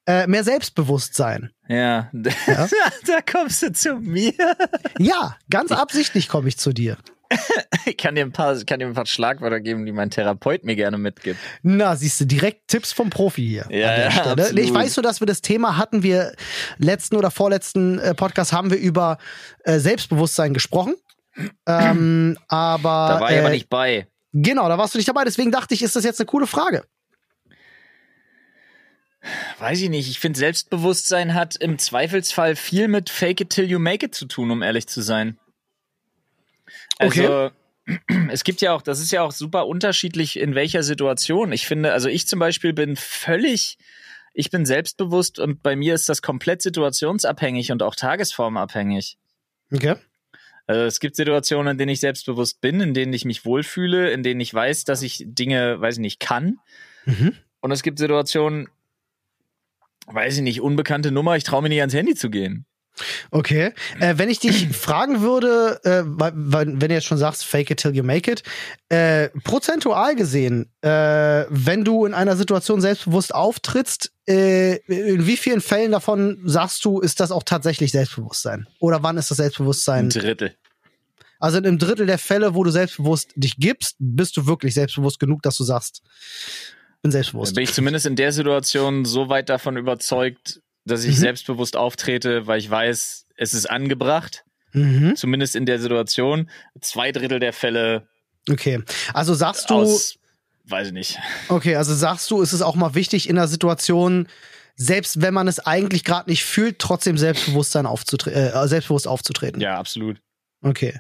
[0.06, 1.50] äh, mehr Selbstbewusstsein.
[1.68, 2.10] Ja.
[2.46, 2.68] ja.
[3.06, 4.34] da kommst du zu mir.
[4.98, 6.98] Ja, ganz absichtlich komme ich zu dir.
[7.86, 10.76] ich kann dir ein paar, kann dir ein paar Schlagwörter geben, die mein Therapeut mir
[10.76, 11.38] gerne mitgibt.
[11.62, 13.66] Na, siehst du, direkt Tipps vom Profi hier.
[13.70, 14.34] Ja, ja.
[14.52, 16.34] Nee, ich weiß nur, dass wir das Thema hatten wir
[16.78, 19.18] letzten oder vorletzten äh, Podcast haben wir über
[19.64, 20.94] äh, Selbstbewusstsein gesprochen.
[21.66, 23.08] ähm, aber.
[23.08, 24.06] Da war ich äh, aber nicht bei.
[24.32, 25.24] Genau, da warst du nicht dabei.
[25.24, 26.84] Deswegen dachte ich, ist das jetzt eine coole Frage.
[29.58, 30.10] Weiß ich nicht.
[30.10, 34.26] Ich finde, Selbstbewusstsein hat im Zweifelsfall viel mit Fake it till you make it zu
[34.26, 35.38] tun, um ehrlich zu sein.
[36.98, 37.50] Also, okay.
[38.30, 41.52] es gibt ja auch, das ist ja auch super unterschiedlich, in welcher Situation.
[41.52, 43.78] Ich finde, also ich zum Beispiel bin völlig,
[44.32, 49.18] ich bin selbstbewusst und bei mir ist das komplett situationsabhängig und auch tagesformabhängig.
[49.72, 49.96] Okay.
[50.66, 54.22] Also es gibt Situationen, in denen ich selbstbewusst bin, in denen ich mich wohlfühle, in
[54.22, 56.58] denen ich weiß, dass ich Dinge, weiß ich nicht, kann.
[57.04, 57.36] Mhm.
[57.60, 58.68] Und es gibt Situationen,
[60.06, 62.64] weiß ich nicht, unbekannte Nummer, ich traue mir nicht ans Handy zu gehen.
[63.30, 63.72] Okay.
[64.00, 67.94] Äh, wenn ich dich fragen würde, äh, wenn du jetzt schon sagst, fake it till
[67.94, 68.42] you make it,
[68.88, 75.60] äh, prozentual gesehen, äh, wenn du in einer Situation selbstbewusst auftrittst, äh, in wie vielen
[75.60, 78.66] Fällen davon sagst du, ist das auch tatsächlich Selbstbewusstsein?
[78.78, 80.06] Oder wann ist das Selbstbewusstsein?
[80.06, 80.54] Ein Drittel.
[81.40, 85.20] Also in einem Drittel der Fälle, wo du selbstbewusst dich gibst, bist du wirklich selbstbewusst
[85.20, 86.00] genug, dass du sagst,
[87.02, 87.54] bin selbstbewusst.
[87.54, 91.20] Bin ich zumindest in der Situation so weit davon überzeugt, dass ich mhm.
[91.20, 94.44] selbstbewusst auftrete, weil ich weiß, es ist angebracht.
[94.72, 95.14] Mhm.
[95.16, 96.50] Zumindest in der Situation.
[96.80, 98.08] Zwei Drittel der Fälle.
[98.50, 98.82] Okay.
[99.12, 99.74] Also sagst du.
[99.74, 100.18] Aus,
[100.64, 101.18] weiß ich nicht.
[101.48, 104.28] Okay, also sagst du, ist es auch mal wichtig in der Situation,
[104.76, 109.60] selbst wenn man es eigentlich gerade nicht fühlt, trotzdem Selbstbewusstsein aufzutre äh, selbstbewusst aufzutreten.
[109.60, 110.20] Ja, absolut.
[110.62, 110.98] Okay.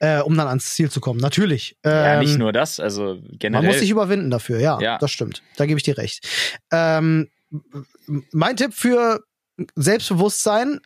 [0.00, 1.76] Äh, um dann ans Ziel zu kommen, natürlich.
[1.84, 3.62] Ähm, ja, nicht ähm, nur das, also generell.
[3.62, 4.78] Man muss sich überwinden dafür, ja.
[4.80, 4.98] ja.
[4.98, 5.42] Das stimmt.
[5.56, 6.28] Da gebe ich dir recht.
[6.72, 7.30] Ähm,
[8.32, 9.24] mein Tipp für
[9.74, 10.80] Selbstbewusstsein,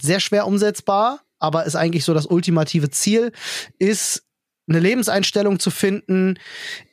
[0.00, 3.32] sehr schwer umsetzbar, aber ist eigentlich so das ultimative Ziel,
[3.78, 4.24] ist
[4.68, 6.38] eine Lebenseinstellung zu finden,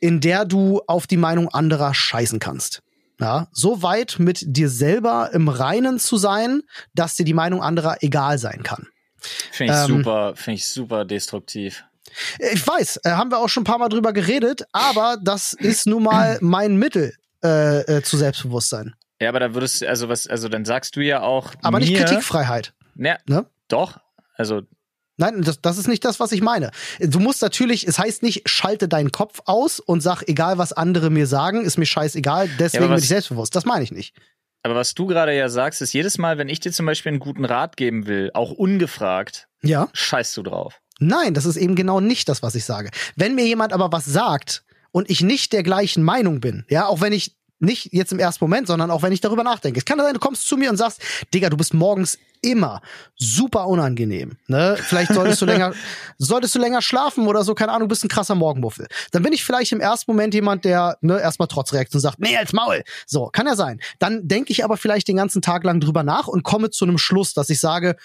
[0.00, 2.82] in der du auf die Meinung anderer scheißen kannst.
[3.18, 6.62] Ja, so weit mit dir selber im Reinen zu sein,
[6.94, 8.88] dass dir die Meinung anderer egal sein kann.
[9.52, 11.84] Finde ich ähm, super, finde ich super destruktiv.
[12.38, 15.86] Ich weiß, äh, haben wir auch schon ein paar Mal drüber geredet, aber das ist
[15.86, 18.94] nun mal mein Mittel äh, äh, zu Selbstbewusstsein.
[19.20, 21.54] Ja, aber da würdest du, also was, also dann sagst du ja auch.
[21.62, 22.74] Aber mir, nicht Kritikfreiheit.
[22.94, 23.46] Ne, ne?
[23.68, 23.98] Doch.
[24.36, 24.62] Also
[25.18, 26.70] Nein, das, das ist nicht das, was ich meine.
[27.00, 31.08] Du musst natürlich, es heißt nicht, schalte deinen Kopf aus und sag, egal was andere
[31.08, 33.56] mir sagen, ist mir scheißegal, deswegen ja, was, bin ich selbstbewusst.
[33.56, 34.14] Das meine ich nicht.
[34.62, 37.20] Aber was du gerade ja sagst, ist jedes Mal, wenn ich dir zum Beispiel einen
[37.20, 39.88] guten Rat geben will, auch ungefragt, ja.
[39.92, 40.80] scheißt du drauf.
[40.98, 42.90] Nein, das ist eben genau nicht das, was ich sage.
[43.16, 47.00] Wenn mir jemand aber was sagt und ich nicht der gleichen Meinung bin, ja, auch
[47.00, 49.78] wenn ich nicht jetzt im ersten Moment, sondern auch wenn ich darüber nachdenke.
[49.78, 51.00] Es kann sein, du kommst zu mir und sagst,
[51.32, 52.82] Digga, du bist morgens immer
[53.16, 54.36] super unangenehm.
[54.46, 54.76] Ne?
[54.80, 55.72] Vielleicht solltest du länger,
[56.18, 58.86] solltest du länger schlafen oder so, keine Ahnung, du bist ein krasser Morgenmuffel.
[59.12, 62.36] Dann bin ich vielleicht im ersten Moment jemand, der ne, erstmal trotz Reaktion sagt, nee,
[62.36, 62.82] als Maul.
[63.06, 63.80] So, kann ja sein.
[63.98, 66.98] Dann denke ich aber vielleicht den ganzen Tag lang drüber nach und komme zu einem
[66.98, 67.96] Schluss, dass ich sage,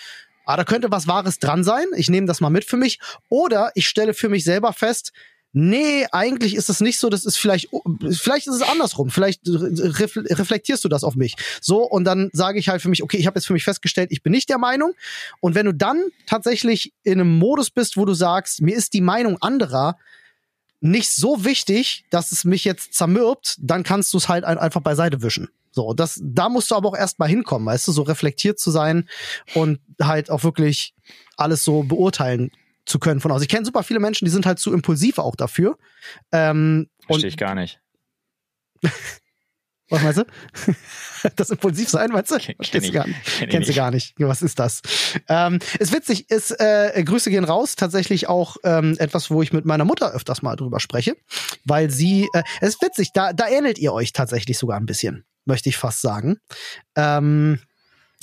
[0.45, 1.85] ah, da könnte was Wahres dran sein.
[1.95, 2.99] Ich nehme das mal mit für mich.
[3.29, 5.11] Oder ich stelle für mich selber fest,
[5.53, 7.69] nee, eigentlich ist es nicht so, das ist vielleicht,
[8.09, 11.35] vielleicht ist es andersrum, vielleicht reflektierst du das auf mich.
[11.61, 14.11] So, und dann sage ich halt für mich, okay, ich habe jetzt für mich festgestellt,
[14.11, 14.93] ich bin nicht der Meinung.
[15.39, 19.01] Und wenn du dann tatsächlich in einem Modus bist, wo du sagst, mir ist die
[19.01, 19.97] Meinung anderer
[20.79, 25.21] nicht so wichtig, dass es mich jetzt zermürbt, dann kannst du es halt einfach beiseite
[25.21, 25.49] wischen.
[25.71, 29.07] So, das, da musst du aber auch erstmal hinkommen, weißt du, so reflektiert zu sein
[29.53, 30.93] und halt auch wirklich
[31.37, 32.51] alles so beurteilen
[32.85, 33.41] zu können von aus.
[33.41, 35.77] Ich kenne super viele Menschen, die sind halt zu impulsiv auch dafür.
[36.31, 37.79] Ähm, Verstehe ich gar nicht.
[39.91, 40.25] Was meinst du?
[41.35, 42.37] Das impulsiv sein, meinst du?
[42.37, 43.23] Kenn, kenn ich, gar nicht.
[43.37, 44.15] Kenn Kennst du gar nicht.
[44.17, 44.81] Was ist das?
[45.29, 49.63] Ähm, ist witzig, ist, äh, Grüße gehen raus, tatsächlich auch ähm, etwas, wo ich mit
[49.63, 51.15] meiner Mutter öfters mal drüber spreche,
[51.63, 55.25] weil sie, äh, es ist witzig, da, da ähnelt ihr euch tatsächlich sogar ein bisschen,
[55.45, 56.37] möchte ich fast sagen.
[56.95, 57.59] Ähm,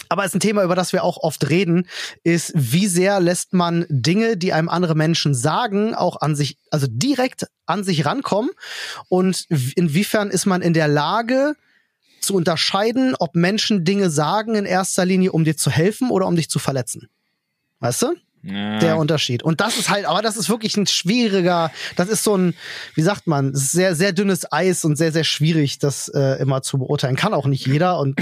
[0.09, 1.87] aber es ist ein Thema, über das wir auch oft reden,
[2.25, 6.87] ist, wie sehr lässt man Dinge, die einem andere Menschen sagen, auch an sich, also
[6.89, 8.51] direkt an sich rankommen
[9.09, 9.47] und
[9.77, 11.55] inwiefern ist man in der Lage,
[12.21, 16.37] zu unterscheiden, ob Menschen Dinge sagen in erster Linie, um dir zu helfen oder um
[16.37, 17.09] dich zu verletzen.
[17.81, 18.15] Weißt du?
[18.43, 18.79] Ja.
[18.79, 19.43] Der Unterschied.
[19.43, 22.55] Und das ist halt, aber das ist wirklich ein schwieriger, das ist so ein,
[22.95, 26.79] wie sagt man, sehr, sehr dünnes Eis und sehr, sehr schwierig, das äh, immer zu
[26.79, 27.17] beurteilen.
[27.17, 28.19] Kann auch nicht jeder und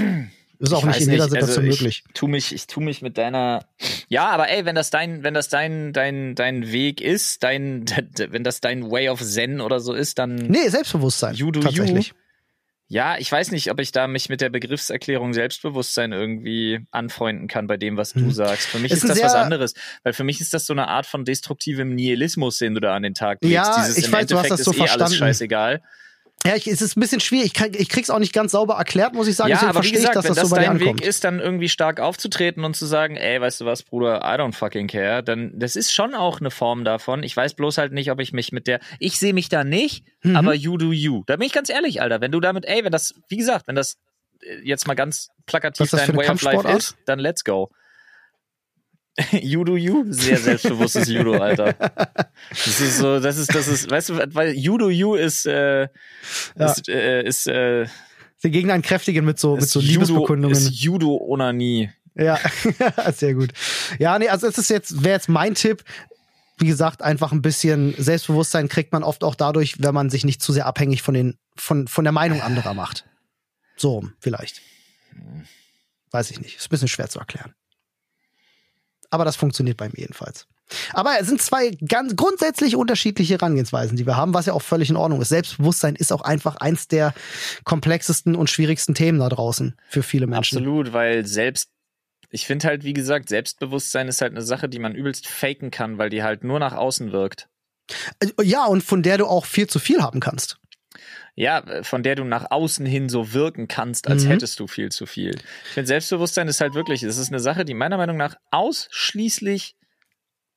[0.58, 2.04] ist auch nicht in jeder Situation also möglich.
[2.06, 3.64] Ich tu mich, ich tu mich mit deiner.
[4.08, 7.84] Ja, aber ey, wenn das dein, wenn das dein, dein, dein Weg ist, dein,
[8.16, 10.34] wenn das dein Way of Zen oder so ist, dann.
[10.34, 11.34] Nee, Selbstbewusstsein.
[11.34, 12.08] You do tatsächlich.
[12.08, 12.14] You.
[12.88, 17.66] Ja, ich weiß nicht, ob ich da mich mit der Begriffserklärung Selbstbewusstsein irgendwie anfreunden kann
[17.66, 18.30] bei dem, was du hm.
[18.30, 18.68] sagst.
[18.68, 21.06] Für mich ist, ist das was anderes, weil für mich ist das so eine Art
[21.06, 23.54] von destruktivem Nihilismus, den du da an den Tag legst.
[23.54, 25.02] Ja, Dieses ich weiß, Endeffekt du hast das so ist verstanden.
[25.02, 25.82] Eh alles scheißegal.
[26.44, 27.46] Ja, ich, es ist ein bisschen schwierig.
[27.46, 29.50] Ich, kann, ich krieg's auch nicht ganz sauber erklärt, muss ich sagen.
[29.50, 31.68] Ja, aber wie gesagt, ich, dass wenn das, das so dein Weg ist, dann irgendwie
[31.68, 35.58] stark aufzutreten und zu sagen, ey, weißt du was, Bruder, I don't fucking care, dann
[35.58, 37.24] das ist schon auch eine Form davon.
[37.24, 40.04] Ich weiß bloß halt nicht, ob ich mich mit der, ich sehe mich da nicht,
[40.22, 40.36] mhm.
[40.36, 41.24] aber you do you.
[41.26, 42.20] Da bin ich ganz ehrlich, Alter.
[42.20, 43.96] Wenn du damit, ey, wenn das, wie gesagt, wenn das
[44.42, 47.70] äh, jetzt mal ganz plakativ dein Way of Life ist, dann let's go.
[49.32, 51.72] You do you, sehr selbstbewusstes Judo, Alter.
[52.50, 55.82] Das ist so, das ist, das ist, weißt du, weil you do you ist, äh,
[56.58, 56.66] ja.
[56.66, 57.86] ist, äh, ist äh,
[58.38, 60.56] Sie gegen einen kräftigen mit so, mit so Judo, Liebesbekundungen.
[60.56, 61.90] Ist Judo Onanie.
[62.14, 62.38] Ja,
[63.14, 63.52] sehr gut.
[63.98, 65.84] Ja, nee, also es ist jetzt, wäre jetzt mein Tipp.
[66.58, 70.40] Wie gesagt, einfach ein bisschen Selbstbewusstsein kriegt man oft auch dadurch, wenn man sich nicht
[70.40, 73.04] zu sehr abhängig von den, von, von der Meinung anderer macht.
[73.76, 74.62] So, vielleicht.
[76.10, 76.56] Weiß ich nicht.
[76.56, 77.54] Ist ein bisschen schwer zu erklären.
[79.10, 80.46] Aber das funktioniert bei mir jedenfalls.
[80.92, 84.90] Aber es sind zwei ganz grundsätzlich unterschiedliche Herangehensweisen, die wir haben, was ja auch völlig
[84.90, 85.28] in Ordnung ist.
[85.28, 87.14] Selbstbewusstsein ist auch einfach eins der
[87.64, 90.58] komplexesten und schwierigsten Themen da draußen für viele Menschen.
[90.58, 91.70] Absolut, weil selbst
[92.30, 95.98] ich finde halt, wie gesagt, Selbstbewusstsein ist halt eine Sache, die man übelst faken kann,
[95.98, 97.48] weil die halt nur nach außen wirkt.
[98.18, 100.58] Äh, ja, und von der du auch viel zu viel haben kannst
[101.34, 104.30] ja, von der du nach außen hin so wirken kannst, als mhm.
[104.30, 105.34] hättest du viel zu viel.
[105.64, 109.76] Ich finde, Selbstbewusstsein ist halt wirklich, es ist eine Sache, die meiner Meinung nach ausschließlich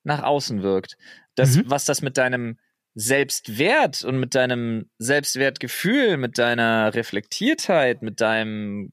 [0.03, 0.97] nach außen wirkt.
[1.35, 1.63] Das, mhm.
[1.65, 2.57] was das mit deinem
[2.95, 8.91] Selbstwert und mit deinem Selbstwertgefühl, mit deiner Reflektiertheit, mit deinem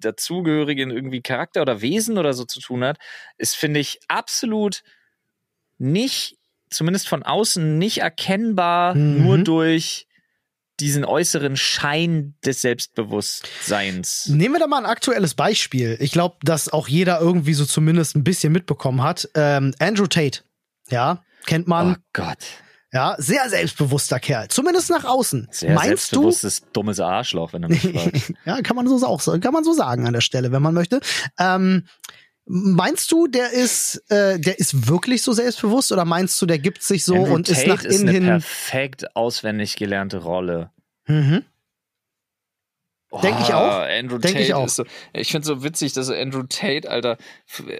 [0.00, 2.98] dazugehörigen irgendwie Charakter oder Wesen oder so zu tun hat,
[3.38, 4.82] ist, finde ich, absolut
[5.78, 6.35] nicht,
[6.70, 9.22] zumindest von außen, nicht erkennbar mhm.
[9.22, 10.06] nur durch
[10.80, 14.28] diesen äußeren Schein des Selbstbewusstseins.
[14.28, 15.96] Nehmen wir da mal ein aktuelles Beispiel.
[16.00, 19.28] Ich glaube, dass auch jeder irgendwie so zumindest ein bisschen mitbekommen hat.
[19.34, 20.40] Ähm, Andrew Tate,
[20.90, 21.94] ja, kennt man.
[21.94, 22.38] Oh Gott.
[22.92, 25.48] Ja, sehr selbstbewusster Kerl, zumindest nach außen.
[25.50, 26.66] Sehr Meinst selbstbewusstes, du?
[26.72, 28.32] dummes Arschloch, wenn er mich fragt.
[28.44, 31.00] ja, kann man so auch kann man so sagen an der Stelle, wenn man möchte.
[31.38, 31.86] Ähm,
[32.48, 36.82] Meinst du, der ist, äh, der ist wirklich so selbstbewusst oder meinst du, der gibt
[36.82, 38.26] sich so Andrew und Tate ist nach ist innen eine hin?
[38.26, 40.70] perfekt auswendig gelernte Rolle.
[41.06, 41.44] Mhm.
[43.22, 43.80] Denke ich auch.
[43.80, 44.66] Andrew Denk Tate ich auch.
[44.66, 47.18] Ist so, ich finde so witzig, dass Andrew Tate, Alter,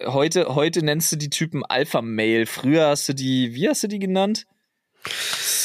[0.07, 2.47] heute, heute nennst du die Typen Alpha Male.
[2.47, 4.47] Früher hast du die, wie hast du die genannt?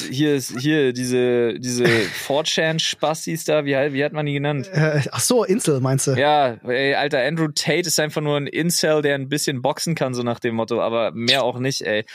[0.09, 4.69] Hier ist, hier, diese, diese 4chan-Spastis da, wie, wie hat man die genannt?
[4.73, 6.11] Äh, ach so, Insel meinst du?
[6.11, 10.13] Ja, ey, Alter, Andrew Tate ist einfach nur ein Incel, der ein bisschen boxen kann,
[10.13, 12.05] so nach dem Motto, aber mehr auch nicht, ey.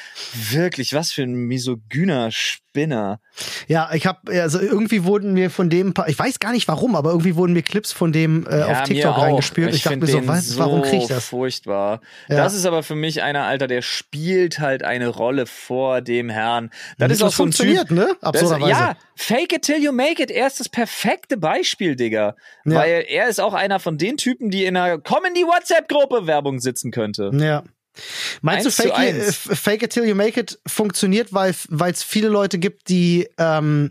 [0.50, 3.20] Wirklich, was für ein misogyner Spinner.
[3.68, 6.96] Ja, ich habe also irgendwie wurden mir von dem, paar- ich weiß gar nicht warum,
[6.96, 9.22] aber irgendwie wurden mir Clips von dem äh, Ja, auf TikTok auch.
[9.22, 9.74] reingespült.
[9.74, 11.26] Ich, dachte mir so, was, warum krieg ich so das?
[11.28, 12.00] Furchtbar.
[12.28, 12.36] Ja.
[12.36, 16.70] Das ist aber für mich einer, Alter, der spielt halt eine Rolle vor dem Herrn.
[16.98, 18.08] Das ist das auch so ein funktioniert, Typ, ne?
[18.20, 18.70] das, Absurderweise.
[18.70, 20.30] ja, fake it till you make it.
[20.30, 22.36] Er ist das perfekte Beispiel, Digga.
[22.64, 22.74] Ja.
[22.74, 26.26] Weil er ist auch einer von den Typen, die in einer Komm in die WhatsApp-Gruppe
[26.26, 27.30] Werbung sitzen könnte.
[27.34, 27.62] Ja.
[28.42, 31.54] Meinst Eins du, fake, it- fake it till you make it funktioniert, weil
[31.90, 33.90] es viele Leute gibt, die ähm,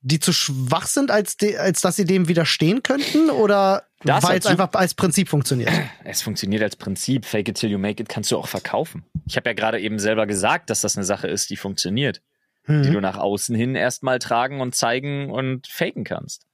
[0.00, 3.30] die zu schwach sind, als, de, als dass sie dem widerstehen könnten?
[3.30, 5.72] Oder weil es einfach als Prinzip funktioniert?
[6.04, 7.24] Es funktioniert als Prinzip.
[7.24, 9.04] Fake it till you make it kannst du auch verkaufen.
[9.26, 12.22] Ich habe ja gerade eben selber gesagt, dass das eine Sache ist, die funktioniert.
[12.68, 12.92] Die Hm.
[12.92, 16.44] du nach außen hin erstmal tragen und zeigen und faken kannst.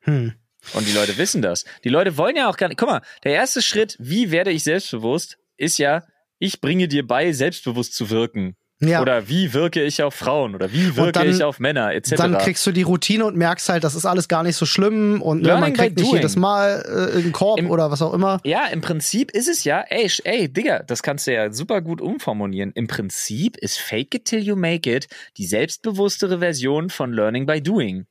[0.00, 0.34] Hm.
[0.74, 1.64] Und die Leute wissen das.
[1.84, 2.76] Die Leute wollen ja auch gar nicht.
[2.78, 6.04] Guck mal, der erste Schritt, wie werde ich selbstbewusst, ist ja,
[6.38, 8.56] ich bringe dir bei, selbstbewusst zu wirken.
[8.82, 9.02] Ja.
[9.02, 10.54] Oder wie wirke ich auf Frauen?
[10.54, 11.92] Oder wie wirke dann- ich auf Männer?
[11.92, 12.14] Etc.
[12.16, 15.20] Dann kriegst du die Routine und merkst halt, das ist alles gar nicht so schlimm
[15.20, 16.16] und ne, man kriegt nicht doing.
[16.16, 18.40] jedes Mal äh, einen Korb Im- oder was auch immer.
[18.42, 22.00] ja, im Prinzip ist es ja, ey, ey, Digga, das kannst du ja super gut
[22.00, 22.72] umformulieren.
[22.74, 27.60] Im Prinzip ist Fake it till you make it die selbstbewusstere Version von Learning by
[27.62, 28.06] doing.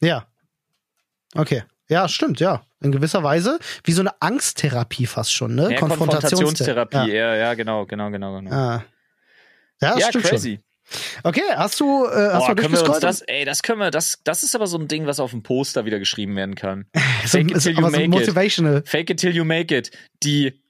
[0.00, 0.26] Ja.
[1.36, 1.62] Okay.
[1.88, 2.64] Ja, stimmt, ja.
[2.84, 3.58] In gewisser Weise.
[3.82, 5.72] Wie so eine Angsttherapie fast schon, ne?
[5.72, 6.96] Ja, Konfrontationstherapie.
[6.98, 7.34] Konfrontationstherapie, ja.
[7.34, 8.50] ja, genau, genau, genau, genau.
[8.50, 8.56] Ja.
[8.56, 8.84] Ah.
[9.80, 10.54] Ja, das ja, stimmt crazy.
[10.56, 10.64] schon.
[11.22, 13.90] Okay, hast du, äh, hast Boah, du können wir uns das, ey, das können wir,
[13.90, 16.86] das, das ist aber so ein Ding, was auf dem Poster wieder geschrieben werden kann.
[17.24, 18.10] so, Fake it till you aber so make it.
[18.10, 18.82] motivational.
[18.86, 19.90] Fake it till you make it.
[20.22, 20.60] Die,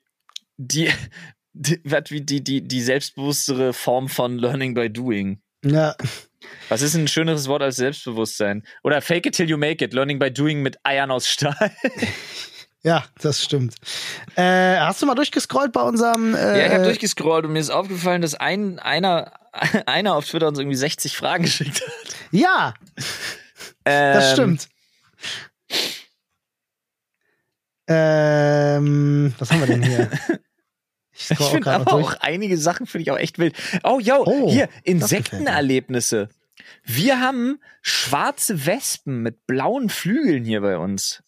[0.57, 0.91] die,
[1.53, 1.81] die,
[2.25, 5.41] die, die, die selbstbewusstere Form von Learning by Doing.
[5.65, 5.97] Ja.
[6.69, 8.65] Was ist ein schöneres Wort als Selbstbewusstsein?
[8.83, 9.93] Oder Fake it till you make it.
[9.93, 11.73] Learning by Doing mit Eiern aus Stahl.
[12.83, 13.75] ja, das stimmt.
[14.37, 16.35] Äh, hast du mal durchgescrollt bei unserem.
[16.35, 19.33] Äh, ja, ich habe durchgescrollt und mir ist aufgefallen, dass ein, einer,
[19.87, 22.17] einer auf Twitter uns irgendwie 60 Fragen geschickt hat.
[22.31, 22.75] Ja,
[23.85, 24.69] das Ähm, stimmt.
[27.87, 30.11] Ähm, was haben wir denn hier?
[31.17, 32.05] Ich Ich finde aber durch.
[32.17, 33.55] auch einige Sachen finde ich auch echt wild.
[33.83, 34.69] Oh, yo, Oh, hier.
[34.83, 36.29] Insektenerlebnisse.
[36.85, 41.23] Wir haben schwarze Wespen mit blauen Flügeln hier bei uns.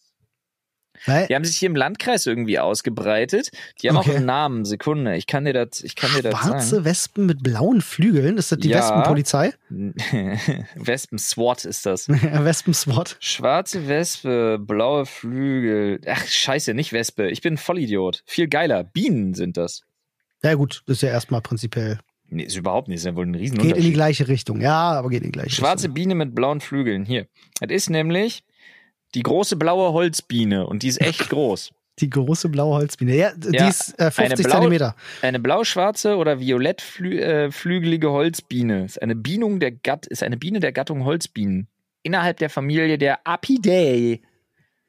[1.07, 3.51] Weil- Die haben sich hier im Landkreis irgendwie ausgebreitet.
[3.83, 4.11] Die haben Okay.
[4.11, 4.65] auch einen Namen.
[4.65, 6.85] Sekunde, ich kann dir das, ich kann dir das Schwarze sagen.
[6.85, 8.37] Wespen mit blauen Flügeln?
[8.39, 8.79] Ist das die Ja.
[8.81, 9.53] Wespenpolizei?
[10.75, 12.09] Wespen-SWAT ist das.
[12.09, 13.17] Wespen-SWAT.
[13.21, 16.01] Schwarze Wespe, blaue Flügel.
[16.07, 17.29] Ach, scheiße, nicht Wespe.
[17.31, 18.23] Ich bin ein Vollidiot.
[18.27, 18.85] Viel geiler.
[18.85, 19.83] Bienen sind das.
[20.43, 21.99] Ja gut, das ist ja erstmal prinzipiell.
[22.29, 22.97] Nee, ist überhaupt nicht.
[22.99, 23.95] Ist ja wohl ein Geht in die Riesenunterschied.
[23.95, 24.61] gleiche Richtung.
[24.61, 25.95] Ja, aber geht in die gleiche Schwarze Richtung.
[25.95, 27.05] Biene mit blauen Flügeln.
[27.05, 27.27] Hier.
[27.61, 28.43] Das ist nämlich
[29.17, 31.73] die große blaue Holzbiene und die ist echt groß.
[31.99, 33.17] Die große blaue Holzbiene.
[33.17, 34.95] Ja, die Ja, ist äh, 50 blaue- Zentimeter.
[35.23, 41.05] Eine blau-schwarze oder violettflügelige Holzbiene ist eine, Bienung der Gatt, ist eine Biene der Gattung
[41.05, 41.69] Holzbienen.
[42.03, 44.21] Innerhalb der Familie der Apidae.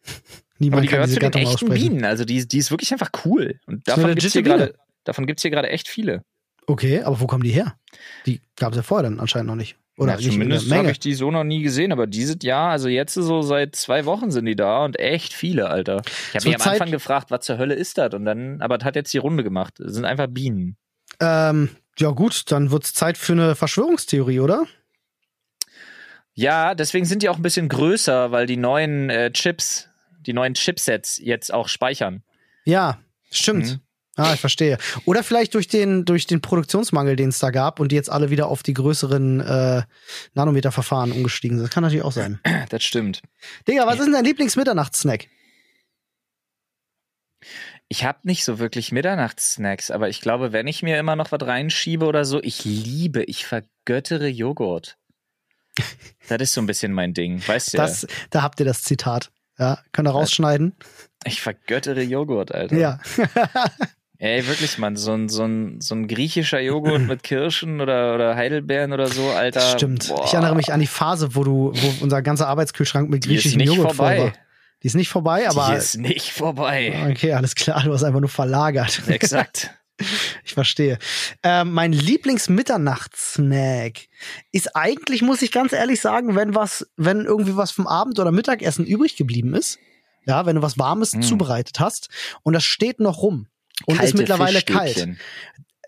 [0.05, 0.13] Aber
[0.59, 1.89] Niemand die kann gehört diese zu den Gattung echten aussprechen.
[1.93, 2.05] Bienen.
[2.05, 3.59] Also die, die ist wirklich einfach cool.
[3.65, 4.73] Und eine
[5.05, 6.23] davon gibt es hier gerade echt viele.
[6.67, 7.78] Okay, aber wo kommen die her?
[8.25, 9.78] Die gab es ja vorher dann anscheinend noch nicht.
[9.98, 13.16] Oder ja, zumindest habe ich die so noch nie gesehen, aber dieses Jahr, also jetzt
[13.16, 16.04] so seit zwei Wochen sind die da und echt viele, Alter.
[16.06, 18.14] Ich habe mich am Zeit- Anfang gefragt, was zur Hölle ist das?
[18.14, 19.74] Und dann, aber das hat jetzt die Runde gemacht.
[19.80, 20.78] Das sind einfach Bienen.
[21.20, 24.66] Ähm, ja gut, dann wird's Zeit für eine Verschwörungstheorie, oder?
[26.36, 29.89] Ja, deswegen sind die auch ein bisschen größer, weil die neuen äh, Chips,
[30.22, 32.22] die neuen Chipsets jetzt auch speichern.
[32.66, 33.00] Ja,
[33.32, 33.66] stimmt.
[33.66, 33.80] Mhm.
[34.18, 34.80] Ah, ich verstehe.
[35.05, 38.32] Oder vielleicht durch den, durch den Produktionsmangel, den es da gab und die jetzt alle
[38.32, 39.84] wieder auf die größeren äh,
[40.34, 41.68] Nanometerverfahren umgestiegen sind.
[41.68, 42.39] Das kann natürlich auch sein.
[42.70, 43.22] Das stimmt.
[43.68, 45.28] Digga, was ist denn dein Lieblingsmitternachtssnack?
[47.88, 51.41] Ich habe nicht so wirklich Mitternachtssnacks, aber ich glaube, wenn ich mir immer noch was
[51.41, 54.97] reinschiebe oder so, ich liebe, ich vergöttere Joghurt.
[56.28, 57.78] Das ist so ein bisschen mein Ding, weißt du?
[57.78, 59.32] Das, da habt ihr das Zitat.
[59.57, 60.76] Ja, könnt ihr rausschneiden.
[61.24, 62.76] Ich vergöttere Joghurt, Alter.
[62.76, 62.99] Ja.
[64.20, 68.36] Ey, wirklich, Mann, so ein, so ein, so ein griechischer Joghurt mit Kirschen oder, oder
[68.36, 69.61] Heidelbeeren oder so, Alter.
[69.61, 70.07] Stimmt.
[70.07, 70.26] Boah.
[70.26, 73.95] Ich erinnere mich an die Phase, wo du, wo unser ganzer Arbeitskühlschrank mit griechischem Joghurt
[73.95, 74.18] vorbei.
[74.18, 74.34] voll war.
[74.84, 75.70] Die ist nicht vorbei, aber.
[75.72, 77.09] Die ist nicht vorbei.
[77.11, 79.01] Okay, alles klar, du hast einfach nur verlagert.
[79.07, 79.72] Exakt.
[80.43, 80.99] Ich verstehe.
[81.43, 84.01] Äh, mein Lieblingsmitternachtssnack
[84.51, 88.32] ist eigentlich, muss ich ganz ehrlich sagen, wenn was, wenn irgendwie was vom Abend- oder
[88.32, 89.80] Mittagessen übrig geblieben ist,
[90.26, 91.22] ja, wenn du was Warmes mm.
[91.22, 92.09] zubereitet hast
[92.43, 93.47] und das steht noch rum
[93.86, 95.07] und Kalte ist mittlerweile kalt.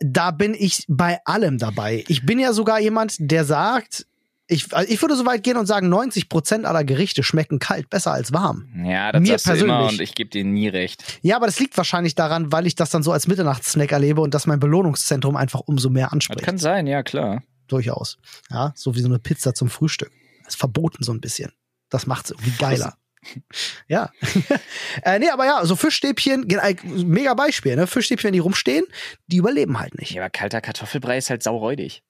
[0.01, 2.05] Da bin ich bei allem dabei.
[2.07, 4.05] Ich bin ja sogar jemand, der sagt,
[4.47, 7.89] ich, also ich würde so weit gehen und sagen, 90 Prozent aller Gerichte schmecken kalt
[7.89, 8.67] besser als warm.
[8.83, 9.63] Ja, das Mir persönlich.
[9.63, 11.19] immer und ich gebe dir nie recht.
[11.21, 14.33] Ja, aber das liegt wahrscheinlich daran, weil ich das dann so als Mitternachtssnack erlebe und
[14.33, 16.39] dass mein Belohnungszentrum einfach umso mehr anspricht.
[16.39, 17.43] Das kann sein, ja, klar.
[17.67, 18.17] Durchaus.
[18.49, 20.11] Ja, so wie so eine Pizza zum Frühstück.
[20.43, 21.51] Das ist verboten so ein bisschen.
[21.89, 22.95] Das macht's irgendwie geiler.
[23.88, 24.11] ja.
[25.03, 26.47] äh, nee, aber ja, so Fischstäbchen,
[26.86, 27.88] mega Beispiel, ne?
[27.88, 28.86] Fischstäbchen, die rumstehen,
[29.28, 30.11] die überleben halt nicht.
[30.11, 32.03] Ja, aber kalter Kartoffelbrei ist halt sauräudig.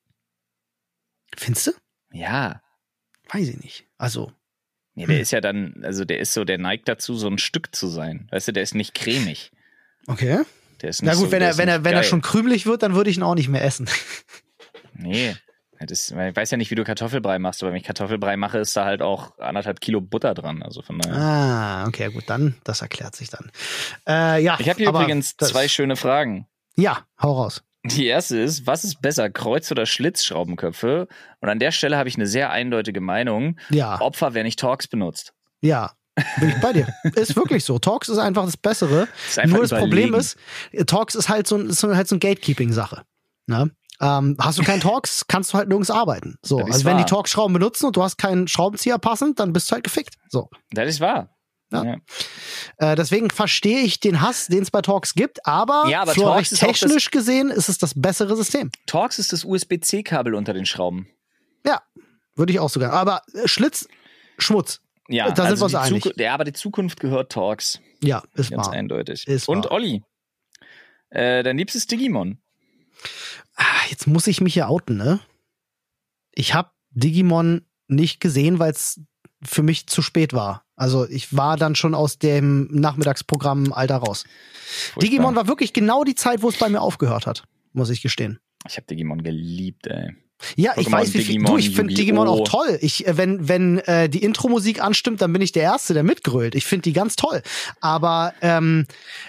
[1.38, 1.72] Findest du?
[2.12, 2.62] Ja.
[3.32, 3.86] Weiß ich nicht.
[3.98, 4.32] Also.
[4.96, 5.22] Nee, der hm.
[5.22, 8.28] ist ja dann, also der ist so, der neigt dazu, so ein Stück zu sein.
[8.32, 9.52] Weißt du, der ist nicht cremig.
[10.08, 10.42] Okay.
[10.82, 12.84] Der ist nicht Na gut, so, wenn er, wenn er, wenn er schon krümelig wird,
[12.84, 13.90] dann würde ich ihn auch nicht mehr essen.
[14.94, 15.36] Nee.
[15.88, 18.76] Das, ich weiß ja nicht, wie du Kartoffelbrei machst, aber wenn ich Kartoffelbrei mache, ist
[18.76, 20.62] da halt auch anderthalb Kilo Butter dran.
[20.62, 21.18] Also von daher.
[21.18, 23.50] Ah, okay, gut, dann, das erklärt sich dann.
[24.08, 24.58] Äh, ja.
[24.60, 26.48] Ich habe hier übrigens zwei schöne Fragen.
[26.76, 27.64] Ja, hau raus.
[27.86, 31.08] Die erste ist, was ist besser, Kreuz- oder Schlitzschraubenköpfe?
[31.40, 33.58] Und an der Stelle habe ich eine sehr eindeutige Meinung.
[33.70, 34.02] Ja.
[34.02, 35.34] Opfer, wer nicht Torx benutzt.
[35.62, 35.94] Ja,
[36.40, 36.88] bin ich bei dir.
[37.16, 37.80] ist wirklich so.
[37.80, 39.08] Torx ist einfach das Bessere.
[39.28, 40.38] Ist einfach Nur das Problem ist,
[40.88, 43.04] Torx ist halt so, ist halt so eine Gatekeeping-Sache.
[43.48, 43.72] Ne?
[44.02, 46.38] Ähm, hast du keinen Torx, kannst du halt nirgends arbeiten.
[46.42, 47.04] So, also wenn wahr.
[47.04, 50.16] die Torx-Schrauben benutzen und du hast keinen Schraubenzieher passend, dann bist du halt gefickt.
[50.30, 50.50] So.
[50.72, 51.36] Das ist wahr.
[51.72, 51.84] Ja.
[51.84, 51.98] ja.
[52.78, 56.34] Äh, deswegen verstehe ich den Hass, den es bei Torx gibt, aber, ja, aber für
[56.34, 58.72] recht technisch gesehen ist es das bessere System.
[58.88, 61.08] Torx ist das USB-C-Kabel unter den Schrauben.
[61.66, 61.82] Ja,
[62.36, 62.94] würde ich auch sogar.
[62.94, 63.88] Aber äh, Schlitz,
[64.38, 64.82] Schmutz.
[65.10, 66.14] Ja, da also sind wir uns einig.
[66.18, 67.80] ja, aber die Zukunft gehört Torx.
[68.02, 68.74] Ja, ist Ganz wahr.
[68.74, 69.28] eindeutig.
[69.28, 69.74] Ist Und wahr.
[69.74, 70.04] Olli,
[71.10, 72.40] äh, dein liebstes Digimon?
[73.56, 75.20] Ah, jetzt muss ich mich hier outen, ne?
[76.34, 79.02] Ich habe Digimon nicht gesehen, weil es
[79.42, 80.66] für mich zu spät war.
[80.76, 84.26] Also ich war dann schon aus dem Nachmittagsprogramm Alter raus.
[84.64, 85.02] Furchtbar.
[85.02, 88.40] Digimon war wirklich genau die Zeit, wo es bei mir aufgehört hat, muss ich gestehen.
[88.68, 90.16] Ich habe Digimon geliebt, ey.
[90.56, 91.44] Ja, ich weiß, wie viel.
[91.44, 92.78] Du, ich finde Digimon auch toll.
[92.82, 96.56] Ich, äh, wenn wenn äh, die Intro-Musik anstimmt, dann bin ich der Erste, der mitgrölt.
[96.56, 97.42] Ich finde die ganz toll.
[97.82, 98.86] Aber ähm,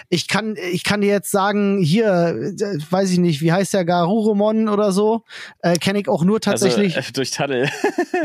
[0.09, 3.85] ich kann ich kann dir jetzt sagen, hier, äh, weiß ich nicht, wie heißt der
[3.85, 5.23] Garurumon oder so,
[5.61, 7.69] äh, kenne ich auch nur also, tatsächlich also, äh, durch Tunnel.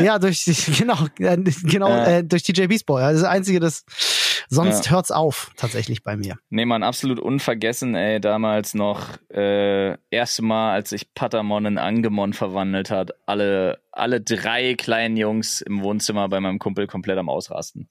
[0.02, 0.44] ja, durch
[0.78, 2.18] genau äh, genau äh.
[2.18, 3.02] Äh, durch DJ Beast Boy.
[3.02, 3.84] Das ist das einzige, das
[4.48, 4.92] Sonst ja.
[4.92, 6.36] hört's auf, tatsächlich bei mir.
[6.50, 12.32] Nee, man, absolut unvergessen, ey, damals noch, äh, erste Mal, als sich Patamon in Angemon
[12.32, 17.88] verwandelt hat, alle, alle drei kleinen Jungs im Wohnzimmer bei meinem Kumpel komplett am Ausrasten.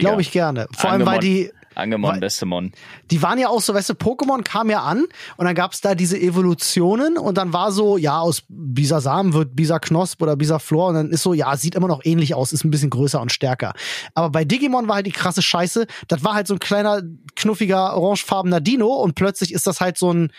[0.00, 0.66] Glaube ich gerne.
[0.72, 1.52] Vor Angemon, allem, weil die.
[1.74, 2.72] Angemon, Bestemon.
[3.10, 5.06] Die waren ja auch so, weißt du, Pokémon kam ja an
[5.36, 10.20] und dann gab's da diese Evolutionen und dann war so, ja, aus Bisasam wird Bisaknosp
[10.22, 12.90] oder Bisaflor und dann ist so, ja, sieht immer noch ähnlich aus, ist ein bisschen
[12.90, 13.72] größer und stärker.
[14.14, 17.02] Aber bei Digimon war halt die krasse Scheiße, das war halt so ein kleiner,
[17.36, 20.32] knuffiger, orangefarbener Dino und plötzlich ist das halt so ein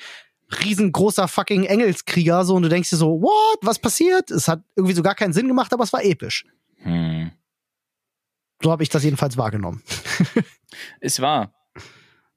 [0.64, 4.32] riesengroßer fucking Engelskrieger so und du denkst dir so, what, was passiert?
[4.32, 6.46] Es hat irgendwie so gar keinen Sinn gemacht, aber es war episch.
[6.78, 7.32] Hm.
[8.62, 9.84] So habe ich das jedenfalls wahrgenommen.
[11.00, 11.54] Ist wahr.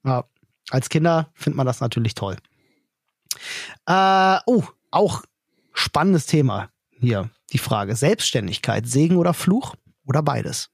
[0.03, 0.25] Ja,
[0.69, 2.37] als Kinder findet man das natürlich toll.
[3.85, 5.23] Äh, oh, auch
[5.73, 6.69] spannendes Thema
[6.99, 7.29] hier.
[7.51, 9.75] Die Frage: Selbstständigkeit, Segen oder Fluch
[10.05, 10.69] oder beides?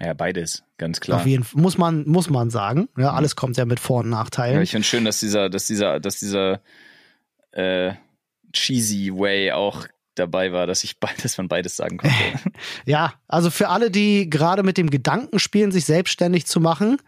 [0.00, 1.20] Ja, beides, ganz klar.
[1.20, 2.88] Auf jeden Fall muss man muss man sagen.
[2.96, 4.56] Ja, alles kommt ja mit Vor- und Nachteilen.
[4.56, 6.60] Ja, ich finde schön, dass dieser dass dieser dass dieser
[7.52, 7.94] äh,
[8.52, 9.86] cheesy Way auch
[10.18, 12.14] dabei war, dass ich beides von beides sagen konnte.
[12.84, 16.98] ja, also für alle, die gerade mit dem Gedanken spielen, sich selbstständig zu machen,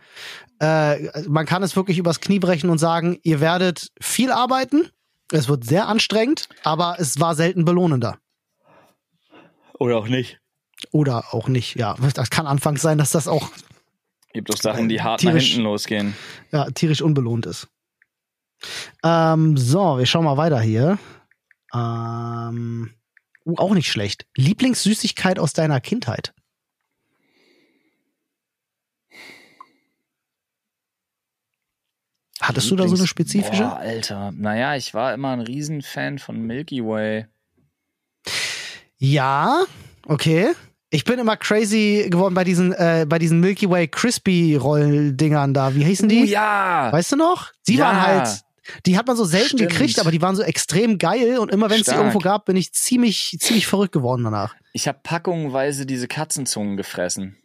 [0.61, 4.89] äh, man kann es wirklich übers Knie brechen und sagen, ihr werdet viel arbeiten,
[5.33, 8.19] es wird sehr anstrengend, aber es war selten belohnender.
[9.79, 10.41] Oder auch nicht.
[10.91, 11.97] Oder auch nicht, ja.
[12.15, 13.51] Das kann anfangs sein, dass das auch.
[14.33, 16.15] Gibt auch Sachen, die hart tierisch, nach hinten losgehen.
[16.53, 17.69] Ja, tierisch unbelohnt ist.
[19.05, 20.99] Ähm, so, wir schauen mal weiter hier.
[21.75, 22.91] Ähm,
[23.57, 24.27] auch nicht schlecht.
[24.37, 26.35] Lieblingssüßigkeit aus deiner Kindheit?
[32.41, 33.65] Hattest du da so eine spezifische?
[33.65, 34.33] Boah, Alter.
[34.33, 37.27] Naja, ich war immer ein Riesenfan von Milky Way.
[38.97, 39.65] Ja,
[40.07, 40.55] okay.
[40.91, 45.75] Ich bin immer crazy geworden bei diesen, äh, bei diesen Milky Way Crispy Roll-Dingern da.
[45.75, 46.23] Wie hießen die?
[46.23, 46.89] Oh, ja.
[46.91, 47.53] Weißt du noch?
[47.67, 47.85] Die ja.
[47.85, 48.41] waren halt,
[48.87, 49.71] die hat man so selten Stimmt.
[49.71, 52.57] gekriegt, aber die waren so extrem geil und immer wenn es die irgendwo gab, bin
[52.57, 54.55] ich ziemlich, ziemlich verrückt geworden danach.
[54.73, 57.37] Ich habe packungweise diese Katzenzungen gefressen.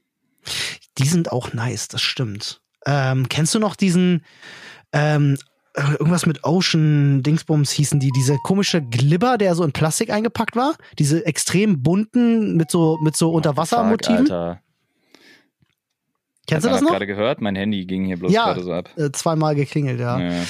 [0.97, 2.61] Die sind auch nice, das stimmt.
[2.85, 4.25] Ähm, kennst du noch diesen,
[4.91, 5.37] ähm,
[5.75, 10.55] äh, irgendwas mit Ocean Dingsbums hießen die, diese komische Glibber, der so in Plastik eingepackt
[10.55, 10.75] war?
[10.99, 14.27] Diese extrem bunten mit so, mit so Unterwassermotiven?
[14.27, 14.57] Fuck.
[16.45, 16.89] Kennst du das noch?
[16.91, 17.41] gerade gehört?
[17.41, 18.45] Mein Handy ging hier bloß Ja.
[18.47, 18.89] gerade so ab.
[18.97, 20.19] Äh, zweimal geklingelt, ja.
[20.19, 20.43] Ja.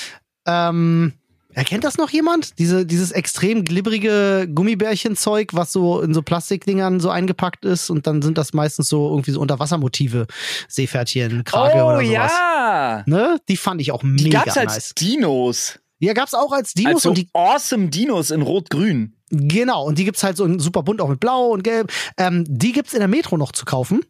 [0.46, 1.14] Ähm,
[1.54, 2.58] erkennt das noch jemand?
[2.60, 8.22] Diese, dieses extrem glibberige Gummibärchenzeug, was so in so Plastikdingern so eingepackt ist und dann
[8.22, 10.28] sind das meistens so irgendwie so Unterwassermotive,
[10.68, 12.32] Seepferdchen, Krage oh oder sowas.
[12.32, 13.04] ja!
[13.06, 13.38] Ne?
[13.48, 14.94] Die fand ich auch Die mega gab's als nice.
[14.96, 15.80] Dinos.
[16.00, 19.14] Ja, gab's auch als Dinos als so und die awesome Dinos in Rot-Grün.
[19.30, 21.92] genau und die gibt's halt so in super bunt auch mit Blau und Gelb.
[22.18, 24.02] Ähm, die gibt's in der Metro noch zu kaufen.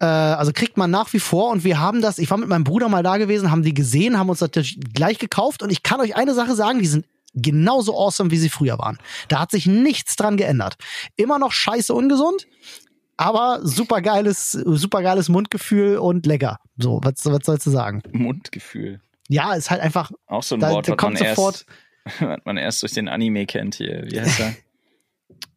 [0.00, 2.18] Äh, also kriegt man nach wie vor und wir haben das.
[2.18, 5.18] Ich war mit meinem Bruder mal da gewesen, haben die gesehen, haben uns natürlich gleich
[5.18, 8.78] gekauft und ich kann euch eine Sache sagen: Die sind genauso awesome, wie sie früher
[8.78, 8.98] waren.
[9.28, 10.76] Da hat sich nichts dran geändert.
[11.16, 12.46] Immer noch scheiße ungesund,
[13.16, 16.58] aber super geiles, super geiles Mundgefühl und lecker.
[16.76, 18.02] So, was, was sollst du sagen?
[18.12, 19.00] Mundgefühl.
[19.28, 20.10] Ja, ist halt einfach.
[20.26, 21.66] Auch so ein Da, Wort, da kommt man, sofort.
[22.04, 24.04] erst, was man erst durch den Anime kennt hier.
[24.08, 24.40] Wie heißt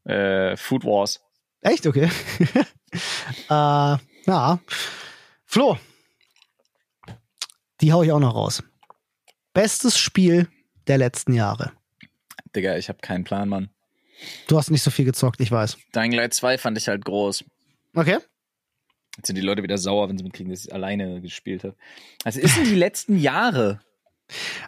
[0.04, 0.52] er?
[0.52, 1.22] äh, Food Wars.
[1.62, 1.86] Echt?
[1.88, 2.10] Okay.
[3.50, 4.60] äh, ja.
[5.46, 5.78] Flo.
[7.82, 8.64] Die hau ich auch noch raus.
[9.54, 10.48] Bestes Spiel
[10.88, 11.72] der letzten Jahre.
[12.56, 13.70] Digga, ich habe keinen Plan, Mann.
[14.48, 15.78] Du hast nicht so viel gezockt, ich weiß.
[15.96, 17.44] Dying Light 2 fand ich halt groß.
[17.96, 18.18] Okay.
[19.18, 21.76] Jetzt sind die Leute wieder sauer, wenn sie mitkriegen, dass ich alleine gespielt habe.
[22.24, 23.82] Also ist in die letzten Jahre.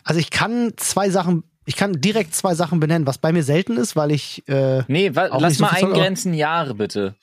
[0.03, 3.77] Also ich kann zwei Sachen, ich kann direkt zwei Sachen benennen, was bei mir selten
[3.77, 7.15] ist, weil ich äh, Nee, lass so mal eingrenzen Jahre, bitte.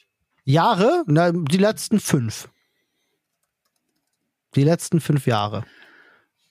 [0.51, 2.49] Jahre, na, die letzten fünf.
[4.55, 5.65] Die letzten fünf Jahre.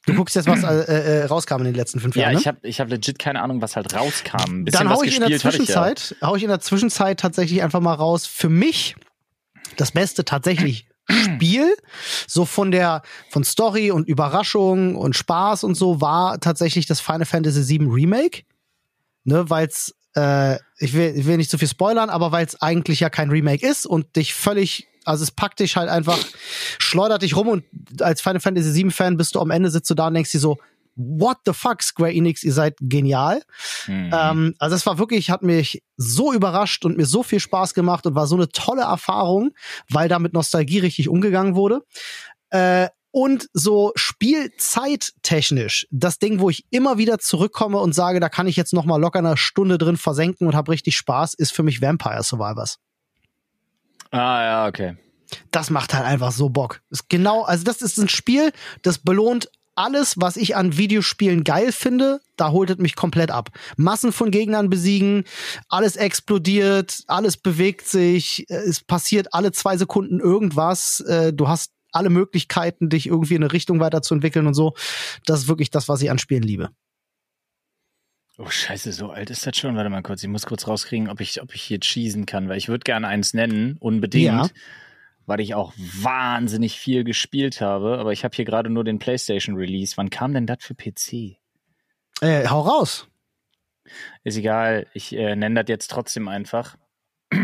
[0.06, 2.34] Du guckst jetzt, was äh, äh, rauskam in den letzten fünf Ja, Jahren.
[2.36, 2.40] ne?
[2.40, 4.66] ich habe ich hab legit keine Ahnung, was halt rauskam.
[4.66, 5.52] Dann hau ich in der hatte ich ja.
[5.52, 8.26] Zwischenzeit, hau ich in der Zwischenzeit tatsächlich einfach mal raus.
[8.26, 8.96] Für mich
[9.78, 11.76] das Beste tatsächlich Spiel,
[12.28, 17.26] so von der von Story und Überraschung und Spaß und so war tatsächlich das Final
[17.26, 18.44] Fantasy VII Remake,
[19.24, 23.00] ne, weil's äh, ich will, ich will nicht zu viel spoilern, aber weil es eigentlich
[23.00, 26.18] ja kein Remake ist und dich völlig, also es packt dich halt einfach,
[26.80, 27.64] schleudert dich rum und
[28.02, 30.40] als Final Fantasy VII Fan bist du am Ende sitzt du da und denkst dir
[30.40, 30.58] so,
[30.96, 33.42] what the fuck, Square Enix, ihr seid genial.
[33.88, 34.12] Mhm.
[34.14, 38.06] Ähm, also es war wirklich, hat mich so überrascht und mir so viel Spaß gemacht
[38.06, 39.52] und war so eine tolle Erfahrung,
[39.90, 41.82] weil da mit Nostalgie richtig umgegangen wurde.
[42.50, 42.90] Äh,
[43.20, 48.56] und so spielzeittechnisch, das Ding, wo ich immer wieder zurückkomme und sage, da kann ich
[48.56, 51.82] jetzt noch mal locker eine Stunde drin versenken und habe richtig Spaß, ist für mich
[51.82, 52.80] Vampire Survivors.
[54.12, 54.96] ah, ja, okay.
[55.52, 56.82] Das macht halt einfach so Bock.
[56.92, 58.54] Ist genau, also das ist ein Spiel,
[58.84, 63.50] das belohnt alles, was ich an Videospielen geil finde, da holt es mich komplett ab.
[63.76, 65.26] Massen von Gegnern besiegen,
[65.68, 71.72] alles explodiert, alles bewegt sich, äh, es passiert alle zwei Sekunden irgendwas, äh, du hast
[71.92, 74.74] alle Möglichkeiten, dich irgendwie in eine Richtung weiterzuentwickeln und so.
[75.26, 76.70] Das ist wirklich das, was ich an Spielen liebe.
[78.38, 79.76] Oh, scheiße, so alt ist das schon.
[79.76, 82.58] Warte mal kurz, ich muss kurz rauskriegen, ob ich, ob ich hier cheesen kann, weil
[82.58, 84.26] ich würde gerne eins nennen, unbedingt.
[84.26, 84.50] Ja.
[85.26, 89.56] Weil ich auch wahnsinnig viel gespielt habe, aber ich habe hier gerade nur den PlayStation
[89.58, 89.98] Release.
[89.98, 91.38] Wann kam denn das für PC?
[92.22, 93.08] Äh, hau raus.
[94.24, 96.78] Ist egal, ich äh, nenne das jetzt trotzdem einfach.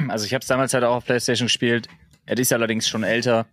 [0.07, 1.87] Also ich habe es damals halt auch auf PlayStation gespielt.
[2.25, 3.47] Es ist allerdings schon älter.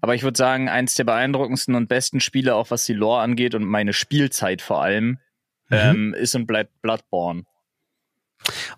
[0.00, 3.54] Aber ich würde sagen, eins der beeindruckendsten und besten Spiele, auch was die Lore angeht
[3.54, 5.18] und meine Spielzeit vor allem,
[5.68, 5.76] Mhm.
[5.76, 7.44] ähm, ist und bleibt Bloodborne.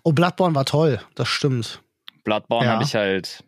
[0.03, 1.81] Oh, Bloodborne war toll, das stimmt.
[2.23, 2.73] Bloodborne Ja.
[2.73, 3.43] habe ich halt.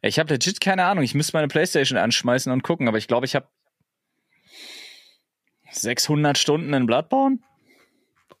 [0.00, 1.04] Ich habe legit keine Ahnung.
[1.04, 3.48] Ich müsste meine PlayStation anschmeißen und gucken, aber ich glaube, ich habe
[5.70, 7.38] 600 Stunden in Bloodborne.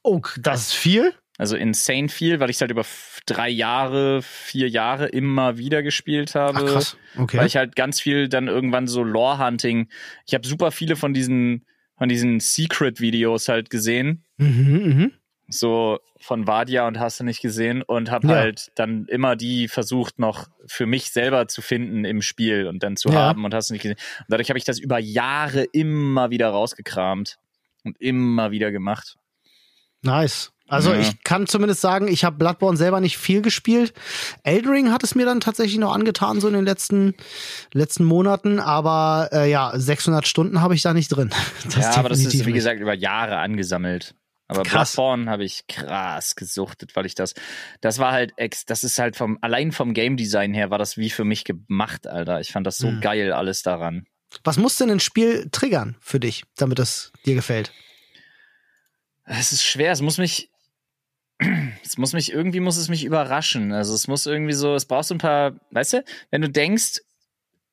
[0.02, 1.14] Oh, das ist viel?
[1.42, 2.84] Also insane viel, weil ich halt über
[3.26, 6.58] drei Jahre, vier Jahre immer wieder gespielt habe.
[6.58, 6.96] Ach krass.
[7.18, 7.36] Okay.
[7.38, 9.88] Weil ich halt ganz viel dann irgendwann so Lore-Hunting.
[10.24, 11.66] Ich habe super viele von diesen,
[11.98, 14.24] von diesen Secret-Videos halt gesehen.
[14.36, 15.12] mhm, mhm.
[15.48, 18.34] So von Vadia und hast du nicht gesehen und habe Ja.
[18.36, 22.96] halt dann immer die versucht noch für mich selber zu finden im Spiel und dann
[22.96, 23.16] zu Ja.
[23.16, 23.98] haben und hast du nicht gesehen.
[24.20, 27.38] Und dadurch habe ich das über Jahre immer wieder rausgekramt
[27.82, 29.16] und immer wieder gemacht.
[30.02, 30.52] Nice.
[30.72, 31.00] Also ja.
[31.00, 33.92] ich kann zumindest sagen, ich habe Bloodborne selber nicht viel gespielt.
[34.42, 37.14] Elden Ring hat es mir dann tatsächlich noch angetan, so in den letzten,
[37.74, 38.58] letzten Monaten.
[38.58, 41.28] Aber äh, ja, 600 Stunden habe ich da nicht drin.
[41.64, 42.54] Das ja, aber das ist, wie nicht.
[42.54, 44.14] gesagt, über Jahre angesammelt.
[44.48, 44.94] Aber krass.
[44.94, 47.34] Bloodborne habe ich krass gesuchtet, weil ich das,
[47.82, 50.96] das war halt ex, das ist halt vom, allein vom Game Design her war das
[50.96, 52.40] wie für mich gemacht, Alter.
[52.40, 53.00] Ich fand das so hm.
[53.02, 54.06] geil, alles daran.
[54.42, 57.72] Was muss denn ein Spiel triggern für dich, damit es dir gefällt?
[59.24, 60.50] Es ist schwer, es muss mich,
[61.84, 63.72] es muss mich, irgendwie muss es mich überraschen.
[63.72, 67.00] Also es muss irgendwie so, es braucht so ein paar, weißt du, wenn du denkst,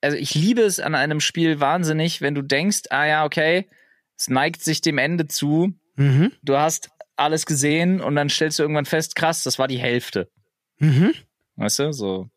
[0.01, 3.67] also ich liebe es an einem Spiel wahnsinnig, wenn du denkst, ah ja, okay,
[4.17, 6.31] es neigt sich dem Ende zu, mhm.
[6.43, 10.29] du hast alles gesehen und dann stellst du irgendwann fest, krass, das war die Hälfte.
[10.79, 11.13] Mhm.
[11.57, 12.29] Weißt du, so.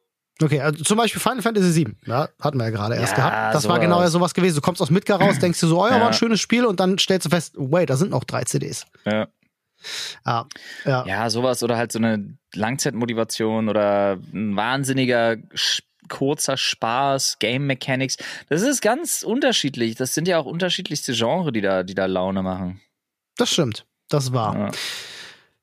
[0.42, 3.54] Okay, also zum Beispiel Final Fantasy VII, ja, hatten wir ja gerade erst ja, gehabt.
[3.54, 3.74] Das sowas.
[3.74, 4.56] war genau ja sowas gewesen.
[4.56, 6.80] Du kommst aus Midgar raus, denkst du so, oh ja, war ein schönes Spiel und
[6.80, 8.86] dann stellst du fest, wait, da sind noch drei CDs.
[9.04, 9.28] Ja.
[10.26, 10.46] Ja,
[10.84, 11.06] ja.
[11.06, 15.36] ja, sowas oder halt so eine Langzeitmotivation oder ein wahnsinniger
[16.08, 18.16] kurzer Spaß, Game Mechanics.
[18.48, 19.94] Das ist ganz unterschiedlich.
[19.94, 22.80] Das sind ja auch unterschiedlichste Genres, die da, die da Laune machen.
[23.36, 23.86] Das stimmt.
[24.08, 24.56] Das war.
[24.56, 24.70] Ja.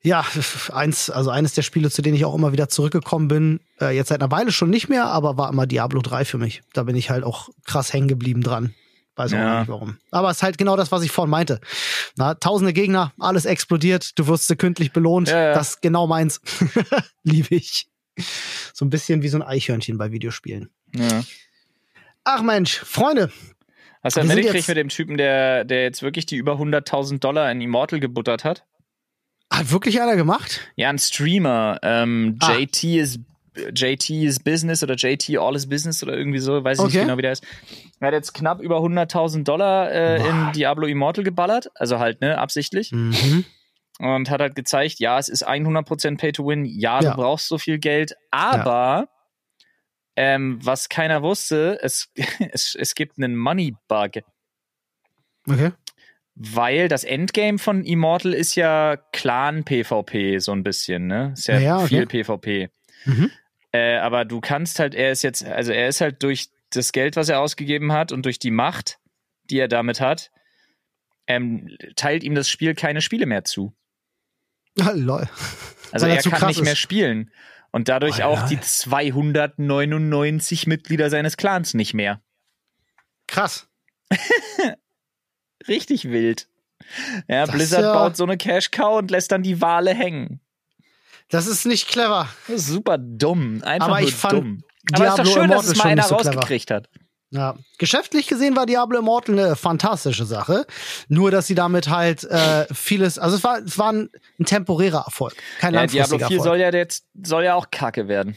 [0.02, 0.26] Ja,
[0.72, 4.08] eins, also eines der Spiele, zu denen ich auch immer wieder zurückgekommen bin, äh, jetzt
[4.08, 6.62] seit einer Weile schon nicht mehr, aber war immer Diablo 3 für mich.
[6.72, 8.74] Da bin ich halt auch krass hängen geblieben dran.
[9.20, 9.56] Weiß ja.
[9.56, 9.98] auch nicht warum.
[10.12, 11.60] Aber es ist halt genau das, was ich vorhin meinte.
[12.16, 15.28] Na, tausende Gegner, alles explodiert, du wirst sekündlich belohnt.
[15.28, 15.54] Ja, ja.
[15.54, 16.40] Das ist genau meins.
[17.24, 17.90] Liebe ich.
[18.74, 20.70] So ein bisschen wie so ein Eichhörnchen bei Videospielen.
[20.96, 21.26] Ja.
[22.24, 23.30] Ach Mensch, Freunde.
[24.02, 27.52] Hast du ja mitgekriegt mit dem Typen, der, der jetzt wirklich die über 100.000 Dollar
[27.52, 28.66] in Immortal gebuttert hat?
[29.52, 30.62] Hat wirklich einer gemacht?
[30.78, 31.78] Ja, ein Streamer.
[31.84, 32.54] Ähm, ah.
[32.54, 33.20] JT ist
[33.56, 36.98] JT is Business oder JT All is Business oder irgendwie so, weiß ich okay.
[36.98, 37.44] nicht genau, wie der ist.
[38.00, 42.38] Er hat jetzt knapp über 100.000 Dollar äh, in Diablo Immortal geballert, also halt, ne,
[42.38, 42.92] absichtlich.
[42.92, 43.46] Mhm.
[44.00, 47.12] Und hat halt gezeigt, ja, es ist 100% Pay to Win, ja, ja.
[47.12, 49.08] du brauchst so viel Geld, aber ja.
[50.16, 52.10] ähm, was keiner wusste, es,
[52.52, 54.24] es, es gibt einen Money Bug.
[55.48, 55.72] Okay.
[56.42, 61.34] Weil das Endgame von Immortal ist ja Clan-PvP so ein bisschen, ne?
[61.34, 61.88] Ist ja, ja okay.
[61.88, 62.70] viel PvP.
[63.06, 63.32] Mhm.
[63.72, 67.16] Äh, aber du kannst halt, er ist jetzt, also er ist halt durch das Geld,
[67.16, 69.00] was er ausgegeben hat und durch die Macht,
[69.50, 70.32] die er damit hat,
[71.28, 73.74] ähm, teilt ihm das Spiel keine Spiele mehr zu.
[74.80, 75.28] Ah, lol.
[75.92, 76.64] Also er kann nicht ist.
[76.64, 77.32] mehr spielen.
[77.72, 82.22] Und dadurch oh, auch die 299 Mitglieder seines Clans nicht mehr.
[83.28, 83.68] Krass.
[85.68, 86.48] Richtig wild.
[87.28, 90.40] Ja, das Blizzard ja baut so eine Cash Cow und lässt dann die Wale hängen.
[91.30, 92.28] Das ist nicht clever.
[92.48, 93.62] Das ist super dumm.
[93.64, 94.64] Einfach Aber ich fand dumm.
[94.92, 96.90] Aber Diablo ist doch schön, Immortal dass es mal einer so rausgekriegt hat.
[97.32, 100.66] Ja, geschäftlich gesehen war Diablo Immortal eine fantastische Sache.
[101.10, 104.10] Nur, dass sie damit halt äh, vieles, also es war, es war ein,
[104.40, 106.42] ein temporärer Erfolg, kein ja, Diablo 4 Erfolg.
[106.42, 108.36] soll ja jetzt soll ja auch Kacke werden.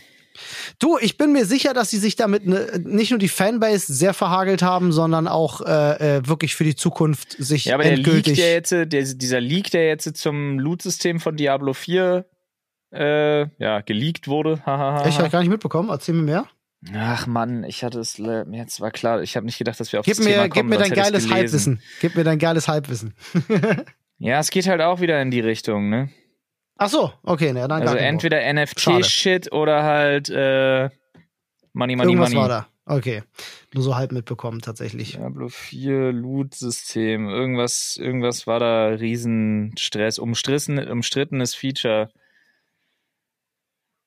[0.78, 4.14] Du, ich bin mir sicher, dass sie sich damit ne, nicht nur die Fanbase sehr
[4.14, 8.36] verhagelt haben, sondern auch äh, äh wirklich für die Zukunft sich ja, aber endgültig.
[8.36, 12.26] Der, Leak, der jetzt, der, dieser Leak, der jetzt zum Loot-System von Diablo 4
[12.92, 14.54] äh, ja, geleakt wurde.
[15.06, 15.88] ich habe gar nicht mitbekommen.
[15.88, 16.46] Erzähl mir mehr.
[16.94, 20.06] Ach Mann, ich hatte es jetzt war klar, ich habe nicht gedacht, dass wir auf
[20.06, 20.70] gib das mir, Thema kommen.
[20.70, 21.80] Gib mir dein geiles Halbwissen.
[22.00, 23.14] Gib mir dein geiles Halbwissen.
[24.18, 26.10] ja, es geht halt auch wieder in die Richtung, ne?
[26.76, 30.90] Ach so, okay, ne, dann Also entweder NFT-Shit oder halt äh,
[31.72, 32.36] Money, Money, Irgendwas Money.
[32.36, 32.66] war da.
[32.84, 33.22] Okay.
[33.72, 35.12] Nur so halb mitbekommen, tatsächlich.
[35.12, 37.28] Diablo 4 Loot-System.
[37.28, 40.18] Irgendwas, irgendwas war da Riesenstress.
[40.18, 42.10] Umstrissen, umstrittenes Feature.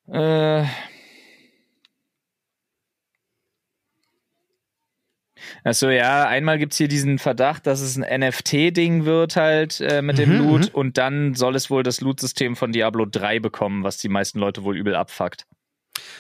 [0.08, 0.66] Äh.
[5.64, 10.18] Achso, ja, einmal gibt's hier diesen Verdacht, dass es ein NFT-Ding wird halt äh, mit
[10.18, 10.76] mhm, dem Loot mhm.
[10.76, 14.64] und dann soll es wohl das Loot-System von Diablo 3 bekommen, was die meisten Leute
[14.64, 15.48] wohl übel abfuckt.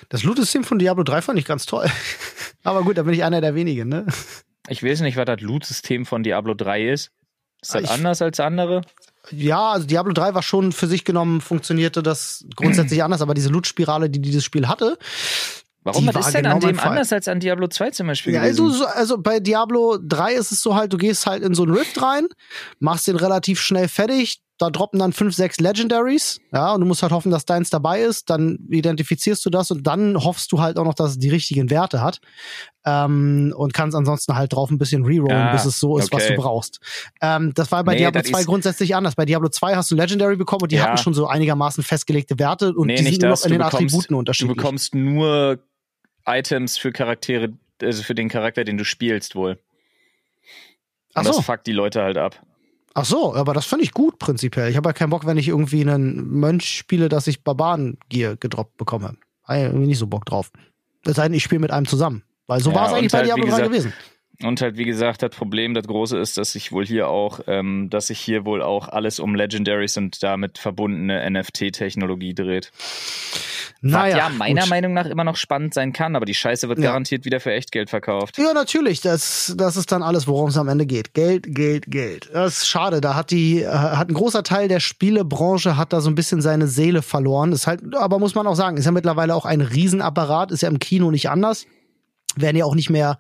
[0.09, 1.88] Das Loot-System von Diablo 3 fand ich ganz toll.
[2.63, 4.07] Aber gut, da bin ich einer der wenigen, ne?
[4.67, 7.11] Ich weiß nicht, was das Loot-System von Diablo 3 ist.
[7.61, 8.81] Ist das ich, anders als andere?
[9.32, 13.49] Ja, also Diablo 3 war schon für sich genommen, funktionierte das grundsätzlich anders, aber diese
[13.49, 14.97] Loot-Spirale, die dieses Spiel hatte,
[15.86, 18.34] Warum was ist denn genau an dem anders als an Diablo 2 zum Beispiel?
[18.34, 21.61] Ja, also, also bei Diablo 3 ist es so halt, du gehst halt in so
[21.61, 22.28] einen Rift rein,
[22.80, 27.01] machst den relativ schnell fertig, da droppen dann fünf, sechs Legendaries, ja, und du musst
[27.01, 30.77] halt hoffen, dass deins dabei ist, dann identifizierst du das und dann hoffst du halt
[30.77, 32.21] auch noch, dass es die richtigen Werte hat
[32.85, 36.15] ähm, und kannst ansonsten halt drauf ein bisschen rerollen, ah, bis es so ist, okay.
[36.15, 36.79] was du brauchst.
[37.21, 39.15] Ähm, das war bei nee, Diablo 2 grundsätzlich anders.
[39.15, 40.85] Bei Diablo 2 hast du Legendary bekommen und die ja.
[40.85, 43.75] hatten schon so einigermaßen festgelegte Werte und nee, die sind nur noch in den bekommst,
[43.75, 44.55] Attributen unterschiedlich.
[44.55, 45.59] Du bekommst nur
[46.25, 47.49] Items für Charaktere,
[47.81, 49.51] also für den Charakter, den du spielst wohl.
[49.51, 49.59] Und
[51.15, 51.31] Ach so.
[51.31, 52.41] das fuckt die Leute halt ab.
[52.97, 54.69] Ach so, aber das finde ich gut prinzipiell.
[54.69, 58.77] Ich habe ja keinen Bock, wenn ich irgendwie einen Mönch spiele, dass ich Barbaren-Gear gedroppt
[58.77, 59.17] bekomme.
[59.43, 60.49] Habe irgendwie nicht so Bock drauf.
[61.03, 62.23] Das heißt, ich spiele mit einem zusammen.
[62.47, 63.93] Weil so ja, war es eigentlich bei halt, Diablo 3 gewesen.
[64.43, 67.89] Und halt, wie gesagt, das Problem, das große ist, dass sich wohl hier auch, ähm,
[67.89, 72.71] dass sich hier wohl auch alles um Legendaries und damit verbundene NFT-Technologie dreht.
[73.81, 74.69] Naja, Was ja meiner gut.
[74.69, 76.86] Meinung nach immer noch spannend sein kann, aber die Scheiße wird ja.
[76.86, 78.38] garantiert wieder für Echtgeld verkauft.
[78.38, 79.01] Ja, natürlich.
[79.01, 81.13] Das, das ist dann alles, worum es am Ende geht.
[81.13, 82.29] Geld, Geld, Geld.
[82.33, 82.99] Das ist schade.
[82.99, 86.41] Da hat die, äh, hat ein großer Teil der Spielebranche hat da so ein bisschen
[86.41, 87.51] seine Seele verloren.
[87.51, 90.69] ist halt, aber muss man auch sagen, ist ja mittlerweile auch ein Riesenapparat, ist ja
[90.69, 91.65] im Kino nicht anders.
[92.36, 93.17] Werden ja auch nicht mehr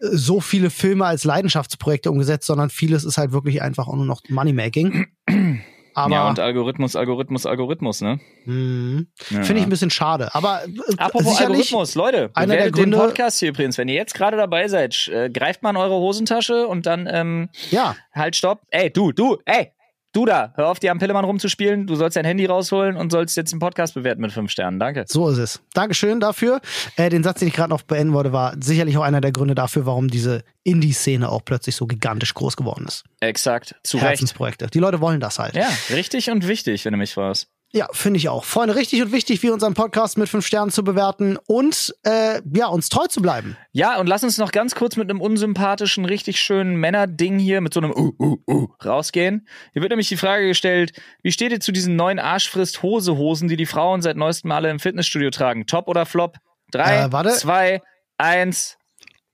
[0.00, 4.22] so viele Filme als Leidenschaftsprojekte umgesetzt, sondern vieles ist halt wirklich einfach auch nur noch
[4.28, 5.06] Moneymaking.
[5.92, 8.20] Aber, ja, und Algorithmus, Algorithmus, Algorithmus, ne?
[8.44, 9.08] Mhm.
[9.30, 9.42] Ja.
[9.42, 10.34] Finde ich ein bisschen schade.
[10.34, 13.76] Aber äh, Apropos Algorithmus, Leute, bewertet den Podcast hier übrigens.
[13.76, 17.48] Wenn ihr jetzt gerade dabei seid, äh, greift mal in eure Hosentasche und dann ähm,
[17.70, 17.96] ja.
[18.14, 18.62] halt stopp.
[18.70, 19.72] Ey, du, du, ey,
[20.12, 21.86] Du da, hör auf, dir am Pillemann rumzuspielen.
[21.86, 24.80] Du sollst dein Handy rausholen und sollst jetzt den Podcast bewerten mit fünf Sternen.
[24.80, 25.04] Danke.
[25.06, 25.62] So ist es.
[25.72, 26.60] Dankeschön dafür.
[26.96, 29.54] Äh, den Satz, den ich gerade noch beenden wollte, war sicherlich auch einer der Gründe
[29.54, 33.04] dafür, warum diese Indie-Szene auch plötzlich so gigantisch groß geworden ist.
[33.20, 33.76] Exakt.
[33.84, 34.64] Zu Herzensprojekte.
[34.64, 34.74] Recht.
[34.74, 35.54] Die Leute wollen das halt.
[35.54, 37.48] Ja, richtig und wichtig, wenn du mich fragst.
[37.72, 38.44] Ja, finde ich auch.
[38.44, 42.66] Freunde, richtig und wichtig, wie unseren Podcast mit fünf Sternen zu bewerten und äh, ja,
[42.66, 43.56] uns treu zu bleiben.
[43.70, 47.72] Ja, und lass uns noch ganz kurz mit einem unsympathischen, richtig schönen Männerding hier mit
[47.72, 49.46] so einem uh, uh, uh rausgehen.
[49.72, 53.66] Hier wird nämlich die Frage gestellt, wie steht ihr zu diesen neuen Arschfrist-Hose-Hosen, die die
[53.66, 55.66] Frauen seit neuestem Male im Fitnessstudio tragen?
[55.66, 56.38] Top oder Flop?
[56.72, 57.30] Drei, äh, warte.
[57.30, 57.82] zwei,
[58.18, 58.78] eins.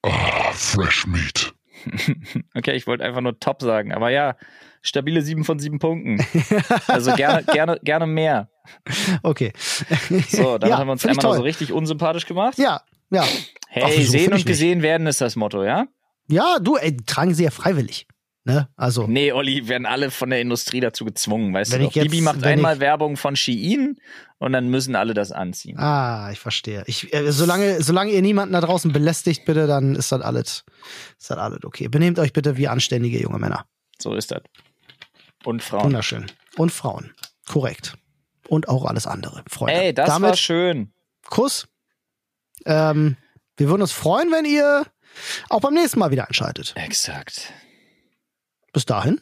[0.03, 1.55] Ah, Fresh Meat.
[2.55, 4.37] okay, ich wollte einfach nur Top sagen, aber ja,
[4.83, 6.25] stabile sieben von sieben Punkten.
[6.89, 8.49] Also gerne, gerne, gerne mehr.
[9.23, 9.53] Okay.
[10.29, 12.59] So, dann ja, haben wir uns einmal so richtig unsympathisch gemacht.
[12.59, 13.25] Ja, ja.
[13.69, 14.85] Hey, Ach, sehen und gesehen nicht.
[14.85, 15.87] werden ist das Motto, ja?
[16.29, 18.07] Ja, du, ey, tragen sie ja freiwillig.
[18.47, 18.69] Ne?
[18.77, 19.09] Also.
[19.09, 21.79] Nee, Olli, werden alle von der Industrie dazu gezwungen, weißt du?
[21.79, 23.97] Jetzt, Bibi macht einmal ich, Werbung von Shein
[24.39, 25.77] und dann müssen alle das anziehen.
[25.79, 26.85] Ah, ich verstehe.
[26.87, 30.65] Ich, äh, solange, solange ihr niemanden da draußen belästigt, bitte, dann ist das alles,
[31.19, 31.89] ist das alles okay.
[31.89, 33.67] Benehmt euch bitte wie anständige junge Männer.
[33.99, 34.43] So ist das.
[35.47, 35.85] Und Frauen.
[35.85, 36.27] Wunderschön.
[36.57, 37.15] Und Frauen.
[37.49, 37.97] Korrekt.
[38.49, 39.45] Und auch alles andere.
[39.49, 39.81] Freunde.
[39.81, 40.93] Ey, das Damit war schön.
[41.25, 41.69] Kuss.
[42.65, 43.17] Ähm,
[43.57, 44.85] wir würden uns freuen, wenn ihr
[45.49, 46.75] auch beim nächsten Mal wieder einschaltet.
[46.77, 47.53] Exakt.
[48.73, 49.21] Bis dahin.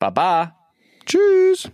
[0.00, 0.58] Baba.
[1.06, 1.70] Tschüss.